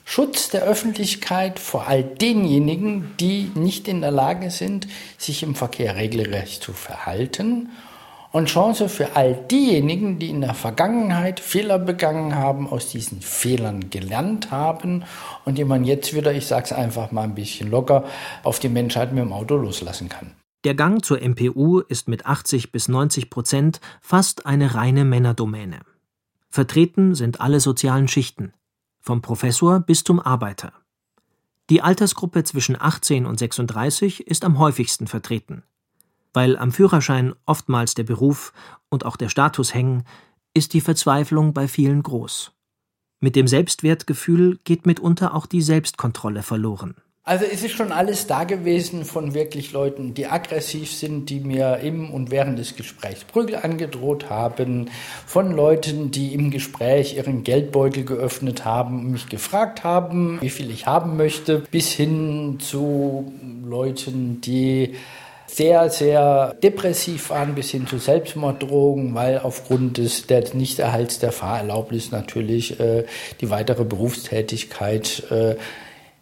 Schutz 0.05 0.49
der 0.49 0.63
Öffentlichkeit 0.63 1.61
vor 1.61 1.87
all 1.87 2.03
denjenigen, 2.03 3.15
die 3.21 3.53
nicht 3.55 3.87
in 3.87 4.01
der 4.01 4.11
Lage 4.11 4.51
sind, 4.51 4.89
sich 5.19 5.45
im 5.45 5.55
Verkehr 5.55 5.95
regelrecht 5.95 6.63
zu 6.65 6.73
verhalten 6.73 7.69
und 8.31 8.49
Chance 8.49 8.89
für 8.89 9.17
all 9.17 9.35
diejenigen, 9.51 10.19
die 10.19 10.31
in 10.31 10.41
der 10.41 10.55
Vergangenheit 10.55 11.41
Fehler 11.41 11.79
begangen 11.79 12.35
haben, 12.35 12.69
aus 12.69 12.91
diesen 12.91 13.23
Fehlern 13.23 13.91
gelernt 13.91 14.51
haben 14.51 15.05
und 15.45 15.59
die 15.59 15.65
man 15.65 15.85
jetzt 15.85 16.15
wieder, 16.15 16.33
ich 16.33 16.47
sage 16.47 16.67
es 16.67 16.73
einfach 16.73 17.11
mal 17.11 17.23
ein 17.23 17.35
bisschen 17.35 17.71
locker, 17.71 18.05
auf 18.43 18.59
die 18.59 18.69
Menschheit 18.69 19.13
mit 19.13 19.25
dem 19.25 19.33
Auto 19.33 19.57
loslassen 19.57 20.09
kann. 20.09 20.35
Der 20.65 20.75
Gang 20.75 21.05
zur 21.05 21.21
MPU 21.21 21.81
ist 21.81 22.09
mit 22.09 22.27
80 22.27 22.73
bis 22.73 22.89
90 22.89 23.31
Prozent 23.31 23.81
fast 24.01 24.45
eine 24.45 24.75
reine 24.75 25.05
Männerdomäne. 25.05 25.81
Vertreten 26.51 27.15
sind 27.15 27.41
alle 27.41 27.61
sozialen 27.61 28.09
Schichten 28.09 28.53
vom 29.01 29.23
Professor 29.23 29.81
bis 29.81 30.05
zum 30.05 30.21
Arbeiter. 30.21 30.73
Die 31.71 31.83
Altersgruppe 31.83 32.45
zwischen 32.45 32.81
18 32.81 33.27
und 33.27 33.39
36 33.39 34.27
ist 34.27 34.45
am 34.45 34.59
häufigsten 34.59 35.07
vertreten. 35.07 35.63
Weil 36.33 36.57
am 36.57 36.73
Führerschein 36.73 37.35
oftmals 37.47 37.95
der 37.95 38.05
Beruf 38.05 38.53
und 38.89 39.05
auch 39.05 39.17
der 39.17 39.29
Status 39.29 39.75
hängen, 39.75 40.05
ist 40.55 40.75
die 40.75 40.81
Verzweiflung 40.81 41.53
bei 41.53 41.69
vielen 41.69 42.03
groß. 42.03 42.53
Mit 43.21 43.35
dem 43.35 43.49
Selbstwertgefühl 43.49 44.59
geht 44.65 44.87
mitunter 44.87 45.35
auch 45.35 45.47
die 45.47 45.63
Selbstkontrolle 45.63 46.43
verloren. 46.43 46.95
Also 47.29 47.45
es 47.45 47.63
ist 47.63 47.73
schon 47.73 47.93
alles 47.93 48.27
da 48.27 48.45
gewesen 48.45 49.05
von 49.05 49.35
wirklich 49.35 49.73
Leuten, 49.73 50.15
die 50.15 50.29
aggressiv 50.29 50.91
sind, 50.91 51.29
die 51.29 51.41
mir 51.41 51.77
im 51.83 52.11
und 52.11 52.31
während 52.31 52.59
des 52.59 52.75
Gesprächs 52.75 53.25
Prügel 53.25 53.57
angedroht 53.57 54.31
haben, 54.31 54.89
von 55.27 55.53
Leuten, 55.53 56.11
die 56.11 56.33
im 56.33 56.51
Gespräch 56.51 57.19
ihren 57.19 57.45
Geldbeutel 57.45 58.07
geöffnet 58.07 58.65
haben 58.65 59.01
und 59.01 59.11
mich 59.11 59.29
gefragt 59.29 59.85
haben, 59.85 60.39
wie 60.41 60.49
viel 60.49 60.71
ich 60.71 60.87
haben 60.87 61.19
möchte, 61.19 61.65
bis 61.71 61.93
hin 61.93 62.61
zu 62.61 63.31
Leuten, 63.63 64.41
die 64.41 64.95
sehr, 65.59 65.91
sehr 65.91 66.55
depressiv 66.63 67.31
waren, 67.31 67.57
bis 67.57 67.73
hin 67.73 67.89
zu 67.89 67.99
Selbstmorddrohungen, 67.99 69.13
weil 69.17 69.41
aufgrund 69.41 69.99
des 69.99 70.29
der 70.29 70.45
Nichterhalts 70.55 71.19
der 71.19 71.33
Fahrerlaubnis 71.33 72.13
natürlich 72.13 72.79
äh, 72.79 73.05
die 73.41 73.51
weitere 73.51 73.85
Berufstätigkeit 73.85 75.25
äh, 75.33 75.57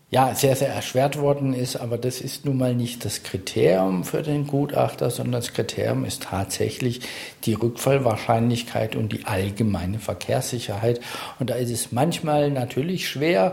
ja, 0.09 0.35
sehr, 0.35 0.57
sehr 0.57 0.71
erschwert 0.71 1.21
worden 1.21 1.53
ist. 1.53 1.77
Aber 1.77 1.99
das 1.99 2.23
ist 2.23 2.47
nun 2.47 2.57
mal 2.57 2.75
nicht 2.75 3.05
das 3.05 3.25
Kriterium 3.25 4.05
für 4.05 4.23
den 4.23 4.47
Gutachter, 4.47 5.11
sondern 5.11 5.43
das 5.43 5.53
Kriterium 5.53 6.07
ist 6.07 6.23
tatsächlich 6.23 7.03
die 7.45 7.53
Rückfallwahrscheinlichkeit 7.53 8.97
und 8.97 9.13
die 9.13 9.27
allgemeine 9.27 9.99
Verkehrssicherheit. 9.99 11.01
Und 11.39 11.51
da 11.51 11.57
ist 11.57 11.71
es 11.71 11.93
manchmal 11.93 12.51
natürlich 12.51 13.07
schwer, 13.07 13.53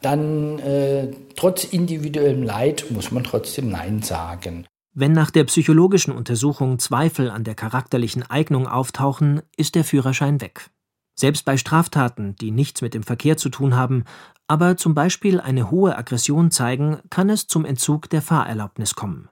dann 0.00 0.60
äh, 0.60 1.08
trotz 1.34 1.64
individuellem 1.64 2.44
Leid 2.44 2.84
muss 2.90 3.10
man 3.10 3.24
trotzdem 3.24 3.70
Nein 3.70 4.00
sagen. 4.02 4.64
Wenn 4.96 5.10
nach 5.10 5.32
der 5.32 5.42
psychologischen 5.42 6.12
Untersuchung 6.12 6.78
Zweifel 6.78 7.28
an 7.28 7.42
der 7.42 7.56
charakterlichen 7.56 8.22
Eignung 8.22 8.68
auftauchen, 8.68 9.42
ist 9.56 9.74
der 9.74 9.82
Führerschein 9.82 10.40
weg. 10.40 10.70
Selbst 11.16 11.44
bei 11.44 11.56
Straftaten, 11.56 12.36
die 12.36 12.52
nichts 12.52 12.80
mit 12.80 12.94
dem 12.94 13.02
Verkehr 13.02 13.36
zu 13.36 13.48
tun 13.48 13.74
haben, 13.74 14.04
aber 14.46 14.76
zum 14.76 14.94
Beispiel 14.94 15.40
eine 15.40 15.72
hohe 15.72 15.98
Aggression 15.98 16.52
zeigen, 16.52 16.98
kann 17.10 17.28
es 17.28 17.48
zum 17.48 17.64
Entzug 17.64 18.08
der 18.10 18.22
Fahrerlaubnis 18.22 18.94
kommen, 18.94 19.28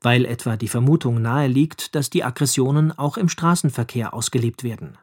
weil 0.00 0.24
etwa 0.24 0.56
die 0.56 0.66
Vermutung 0.66 1.22
nahe 1.22 1.46
liegt, 1.46 1.94
dass 1.94 2.10
die 2.10 2.24
Aggressionen 2.24 2.90
auch 2.90 3.16
im 3.16 3.28
Straßenverkehr 3.28 4.12
ausgelebt 4.12 4.64
werden. 4.64 4.98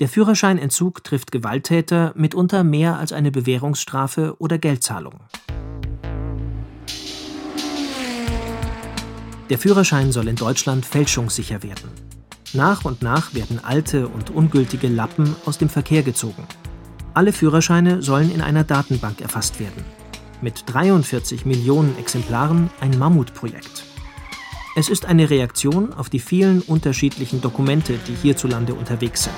Der 0.00 0.08
Führerscheinentzug 0.08 1.04
trifft 1.04 1.30
Gewalttäter 1.30 2.12
mitunter 2.16 2.64
mehr 2.64 2.98
als 2.98 3.12
eine 3.12 3.30
Bewährungsstrafe 3.30 4.34
oder 4.40 4.58
Geldzahlung. 4.58 5.20
Der 9.50 9.58
Führerschein 9.58 10.12
soll 10.12 10.28
in 10.28 10.36
Deutschland 10.36 10.84
fälschungssicher 10.84 11.62
werden. 11.62 11.90
Nach 12.52 12.84
und 12.84 13.00
nach 13.02 13.34
werden 13.34 13.60
alte 13.64 14.08
und 14.08 14.30
ungültige 14.30 14.88
Lappen 14.88 15.34
aus 15.46 15.56
dem 15.56 15.70
Verkehr 15.70 16.02
gezogen. 16.02 16.44
Alle 17.14 17.32
Führerscheine 17.32 18.02
sollen 18.02 18.30
in 18.30 18.42
einer 18.42 18.64
Datenbank 18.64 19.22
erfasst 19.22 19.58
werden. 19.58 19.84
Mit 20.42 20.64
43 20.66 21.46
Millionen 21.46 21.98
Exemplaren 21.98 22.70
ein 22.80 22.98
Mammutprojekt. 22.98 23.84
Es 24.76 24.88
ist 24.88 25.06
eine 25.06 25.30
Reaktion 25.30 25.94
auf 25.94 26.10
die 26.10 26.20
vielen 26.20 26.60
unterschiedlichen 26.60 27.40
Dokumente, 27.40 27.98
die 28.06 28.14
hierzulande 28.14 28.74
unterwegs 28.74 29.24
sind. 29.24 29.34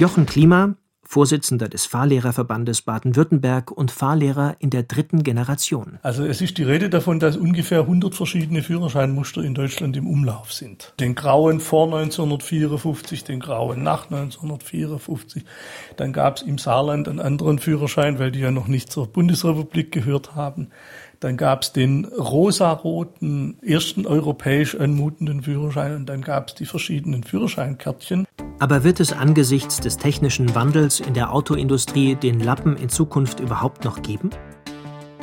Jochen 0.00 0.26
Klima, 0.26 0.74
Vorsitzender 1.10 1.68
des 1.68 1.86
Fahrlehrerverbandes 1.86 2.82
Baden-Württemberg 2.82 3.72
und 3.72 3.90
Fahrlehrer 3.90 4.54
in 4.60 4.70
der 4.70 4.84
dritten 4.84 5.24
Generation. 5.24 5.98
Also 6.02 6.24
es 6.24 6.40
ist 6.40 6.56
die 6.56 6.62
Rede 6.62 6.88
davon, 6.88 7.18
dass 7.18 7.36
ungefähr 7.36 7.80
100 7.80 8.14
verschiedene 8.14 8.62
Führerscheinmuster 8.62 9.42
in 9.42 9.54
Deutschland 9.54 9.96
im 9.96 10.06
Umlauf 10.06 10.52
sind. 10.52 10.94
Den 11.00 11.16
grauen 11.16 11.58
vor 11.58 11.86
1954, 11.86 13.24
den 13.24 13.40
grauen 13.40 13.82
nach 13.82 14.04
1954. 14.04 15.42
Dann 15.96 16.12
gab 16.12 16.36
es 16.36 16.42
im 16.42 16.58
Saarland 16.58 17.08
einen 17.08 17.18
anderen 17.18 17.58
Führerschein, 17.58 18.20
weil 18.20 18.30
die 18.30 18.38
ja 18.38 18.52
noch 18.52 18.68
nicht 18.68 18.92
zur 18.92 19.08
Bundesrepublik 19.08 19.90
gehört 19.90 20.36
haben. 20.36 20.68
Dann 21.20 21.36
gab 21.36 21.62
es 21.62 21.72
den 21.72 22.06
rosaroten 22.06 23.58
ersten 23.62 24.06
europäisch 24.06 24.74
anmutenden 24.74 25.42
Führerschein 25.42 25.94
und 25.94 26.06
dann 26.06 26.22
gab 26.22 26.48
es 26.48 26.54
die 26.54 26.64
verschiedenen 26.64 27.24
Führerscheinkärtchen. 27.24 28.26
Aber 28.58 28.84
wird 28.84 29.00
es 29.00 29.12
angesichts 29.12 29.80
des 29.80 29.98
technischen 29.98 30.54
Wandels 30.54 30.98
in 30.98 31.12
der 31.12 31.34
Autoindustrie 31.34 32.14
den 32.14 32.40
Lappen 32.40 32.74
in 32.74 32.88
Zukunft 32.88 33.38
überhaupt 33.38 33.84
noch 33.84 34.00
geben? 34.00 34.30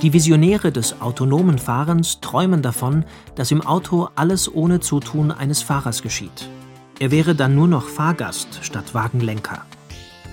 Die 0.04 0.14
Visionäre 0.14 0.72
des 0.72 1.02
autonomen 1.02 1.58
Fahrens 1.58 2.22
träumen 2.22 2.62
davon, 2.62 3.04
dass 3.34 3.50
im 3.50 3.66
Auto 3.66 4.08
alles 4.14 4.54
ohne 4.54 4.80
Zutun 4.80 5.32
eines 5.32 5.64
Fahrers 5.64 6.04
geschieht. 6.04 6.48
Er 7.00 7.10
wäre 7.10 7.34
dann 7.34 7.56
nur 7.56 7.68
noch 7.68 7.88
Fahrgast 7.88 8.60
statt 8.62 8.94
Wagenlenker. 8.94 9.66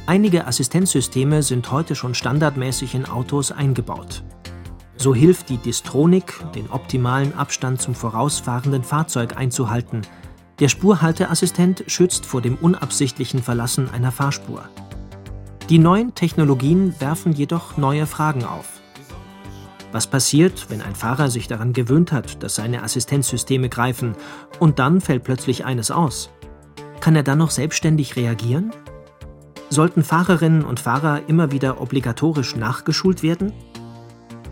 Einige 0.07 0.47
Assistenzsysteme 0.47 1.43
sind 1.43 1.71
heute 1.73 1.95
schon 1.95 2.15
standardmäßig 2.15 2.95
in 2.95 3.07
Autos 3.07 3.51
eingebaut. 3.51 4.23
So 5.05 5.15
hilft 5.15 5.51
die 5.51 5.59
Distronik, 5.59 6.33
den 6.55 6.71
optimalen 6.71 7.35
Abstand 7.35 7.79
zum 7.79 7.95
vorausfahrenden 7.95 8.83
Fahrzeug 8.83 9.37
einzuhalten. 9.37 10.01
Der 10.61 10.69
Spurhalteassistent 10.69 11.85
schützt 11.89 12.25
vor 12.25 12.41
dem 12.41 12.55
unabsichtlichen 12.55 13.43
Verlassen 13.43 13.91
einer 13.91 14.13
Fahrspur. 14.13 14.67
Die 15.69 15.77
neuen 15.77 16.15
Technologien 16.15 16.99
werfen 17.01 17.35
jedoch 17.35 17.77
neue 17.77 18.07
Fragen 18.07 18.47
auf. 18.47 18.81
Was 19.93 20.07
passiert, 20.07 20.71
wenn 20.71 20.81
ein 20.81 20.95
Fahrer 20.95 21.29
sich 21.29 21.49
daran 21.49 21.75
gewöhnt 21.75 22.11
hat, 22.11 22.43
dass 22.43 22.55
seine 22.55 22.83
Assistenzsysteme 22.83 23.69
greifen 23.69 24.17
und 24.59 24.79
dann 24.79 25.03
fällt 25.03 25.25
plötzlich 25.25 25.67
eines 25.67 25.91
aus? 25.91 26.31
Kann 27.01 27.15
er 27.15 27.25
dann 27.25 27.37
noch 27.37 27.51
selbstständig 27.51 28.17
reagieren? 28.17 28.73
Sollten 29.69 30.03
Fahrerinnen 30.03 30.65
und 30.65 30.81
Fahrer 30.81 31.29
immer 31.29 31.53
wieder 31.53 31.83
obligatorisch 31.83 32.57
nachgeschult 32.57 33.23
werden? 33.23 33.53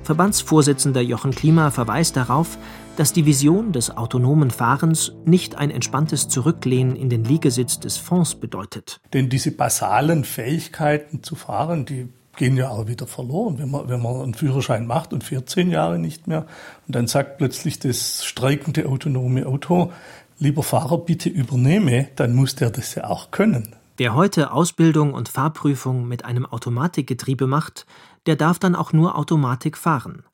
Verbandsvorsitzender 0.03 1.01
Jochen 1.01 1.31
Klima 1.31 1.71
verweist 1.71 2.17
darauf, 2.17 2.59
dass 2.97 3.13
die 3.13 3.25
Vision 3.25 3.73
des 3.73 3.97
autonomen 3.97 4.51
Fahrens 4.51 5.13
nicht 5.25 5.57
ein 5.57 5.71
entspanntes 5.71 6.29
Zurücklehnen 6.29 6.97
in 6.97 7.09
den 7.09 7.25
Liegesitz 7.25 7.79
des 7.79 7.97
Fonds 7.97 8.35
bedeutet. 8.35 9.01
Denn 9.13 9.29
diese 9.29 9.53
basalen 9.53 10.25
Fähigkeiten 10.25 11.23
zu 11.23 11.37
fahren, 11.37 11.87
die 11.87 12.09
gehen 12.37 12.57
ja 12.57 12.71
auch 12.71 12.89
wieder 12.89 13.07
verloren, 13.07 13.59
wenn 13.59 13.71
man, 13.71 13.89
wenn 13.89 14.03
man 14.03 14.21
einen 14.21 14.35
Führerschein 14.35 14.87
macht 14.87 15.13
und 15.13 15.23
14 15.23 15.71
Jahre 15.71 15.99
nicht 15.99 16.27
mehr. 16.27 16.47
Und 16.87 16.97
dann 16.97 17.07
sagt 17.07 17.39
plötzlich 17.39 17.79
das 17.79 18.25
streikende 18.25 18.89
autonome 18.89 19.47
Auto, 19.47 19.93
lieber 20.39 20.63
Fahrer, 20.63 20.99
bitte 20.99 21.29
übernehme, 21.29 22.09
dann 22.17 22.35
muss 22.35 22.55
der 22.55 22.71
das 22.71 22.95
ja 22.95 23.05
auch 23.05 23.31
können. 23.31 23.77
Wer 23.99 24.15
heute 24.15 24.53
Ausbildung 24.53 25.13
und 25.13 25.29
Fahrprüfung 25.29 26.09
mit 26.09 26.25
einem 26.25 26.47
Automatikgetriebe 26.47 27.47
macht, 27.47 27.85
der 28.25 28.37
darf 28.37 28.59
dann 28.59 28.75
auch 28.75 28.95
nur 28.95 29.17
Automatik 29.19 29.77
fahren. 29.77 30.25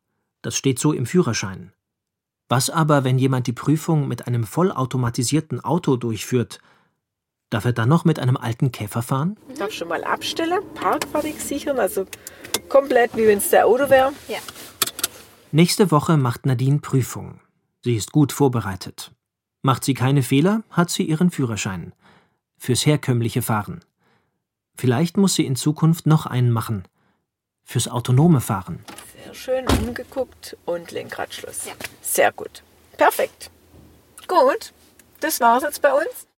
Das 0.42 0.56
steht 0.56 0.78
so 0.78 0.92
im 0.92 1.06
Führerschein. 1.06 1.72
Was 2.48 2.70
aber, 2.70 3.02
wenn 3.02 3.18
jemand 3.18 3.48
die 3.48 3.52
Prüfung 3.52 4.06
mit 4.06 4.26
einem 4.26 4.44
vollautomatisierten 4.44 5.60
Auto 5.60 5.96
durchführt? 5.96 6.60
Darf 7.50 7.64
er 7.64 7.72
dann 7.72 7.88
noch 7.88 8.04
mit 8.04 8.20
einem 8.20 8.36
alten 8.36 8.70
Käfer 8.70 9.02
fahren? 9.02 9.36
Darf 9.58 9.72
schon 9.72 9.88
mal 9.88 10.04
abstellen, 10.04 10.60
parkfertig 10.74 11.40
sichern, 11.40 11.80
also 11.80 12.06
komplett 12.68 13.16
wie 13.16 13.26
wenn 13.26 13.38
es 13.38 13.50
der 13.50 13.66
Auto 13.66 13.90
wäre. 13.90 14.12
Ja. 14.28 14.38
Nächste 15.50 15.90
Woche 15.90 16.16
macht 16.16 16.46
Nadine 16.46 16.78
Prüfung. 16.78 17.40
Sie 17.82 17.96
ist 17.96 18.12
gut 18.12 18.32
vorbereitet. 18.32 19.10
Macht 19.62 19.82
sie 19.82 19.94
keine 19.94 20.22
Fehler, 20.22 20.62
hat 20.70 20.90
sie 20.90 21.02
ihren 21.02 21.30
Führerschein. 21.30 21.92
Fürs 22.58 22.84
herkömmliche 22.84 23.42
Fahren. 23.42 23.80
Vielleicht 24.76 25.16
muss 25.16 25.34
sie 25.34 25.46
in 25.46 25.56
Zukunft 25.56 26.06
noch 26.06 26.26
einen 26.26 26.50
machen 26.50 26.84
fürs 27.64 27.86
autonome 27.86 28.40
Fahren. 28.40 28.82
Sehr 29.24 29.34
schön 29.34 29.66
umgeguckt 29.68 30.56
und 30.64 30.90
Lenkradschluss. 30.90 31.66
Ja. 31.66 31.72
Sehr 32.00 32.32
gut. 32.32 32.62
Perfekt. 32.96 33.50
Gut. 34.26 34.72
Das 35.20 35.40
war's 35.40 35.64
jetzt 35.64 35.82
bei 35.82 35.92
uns. 35.92 36.26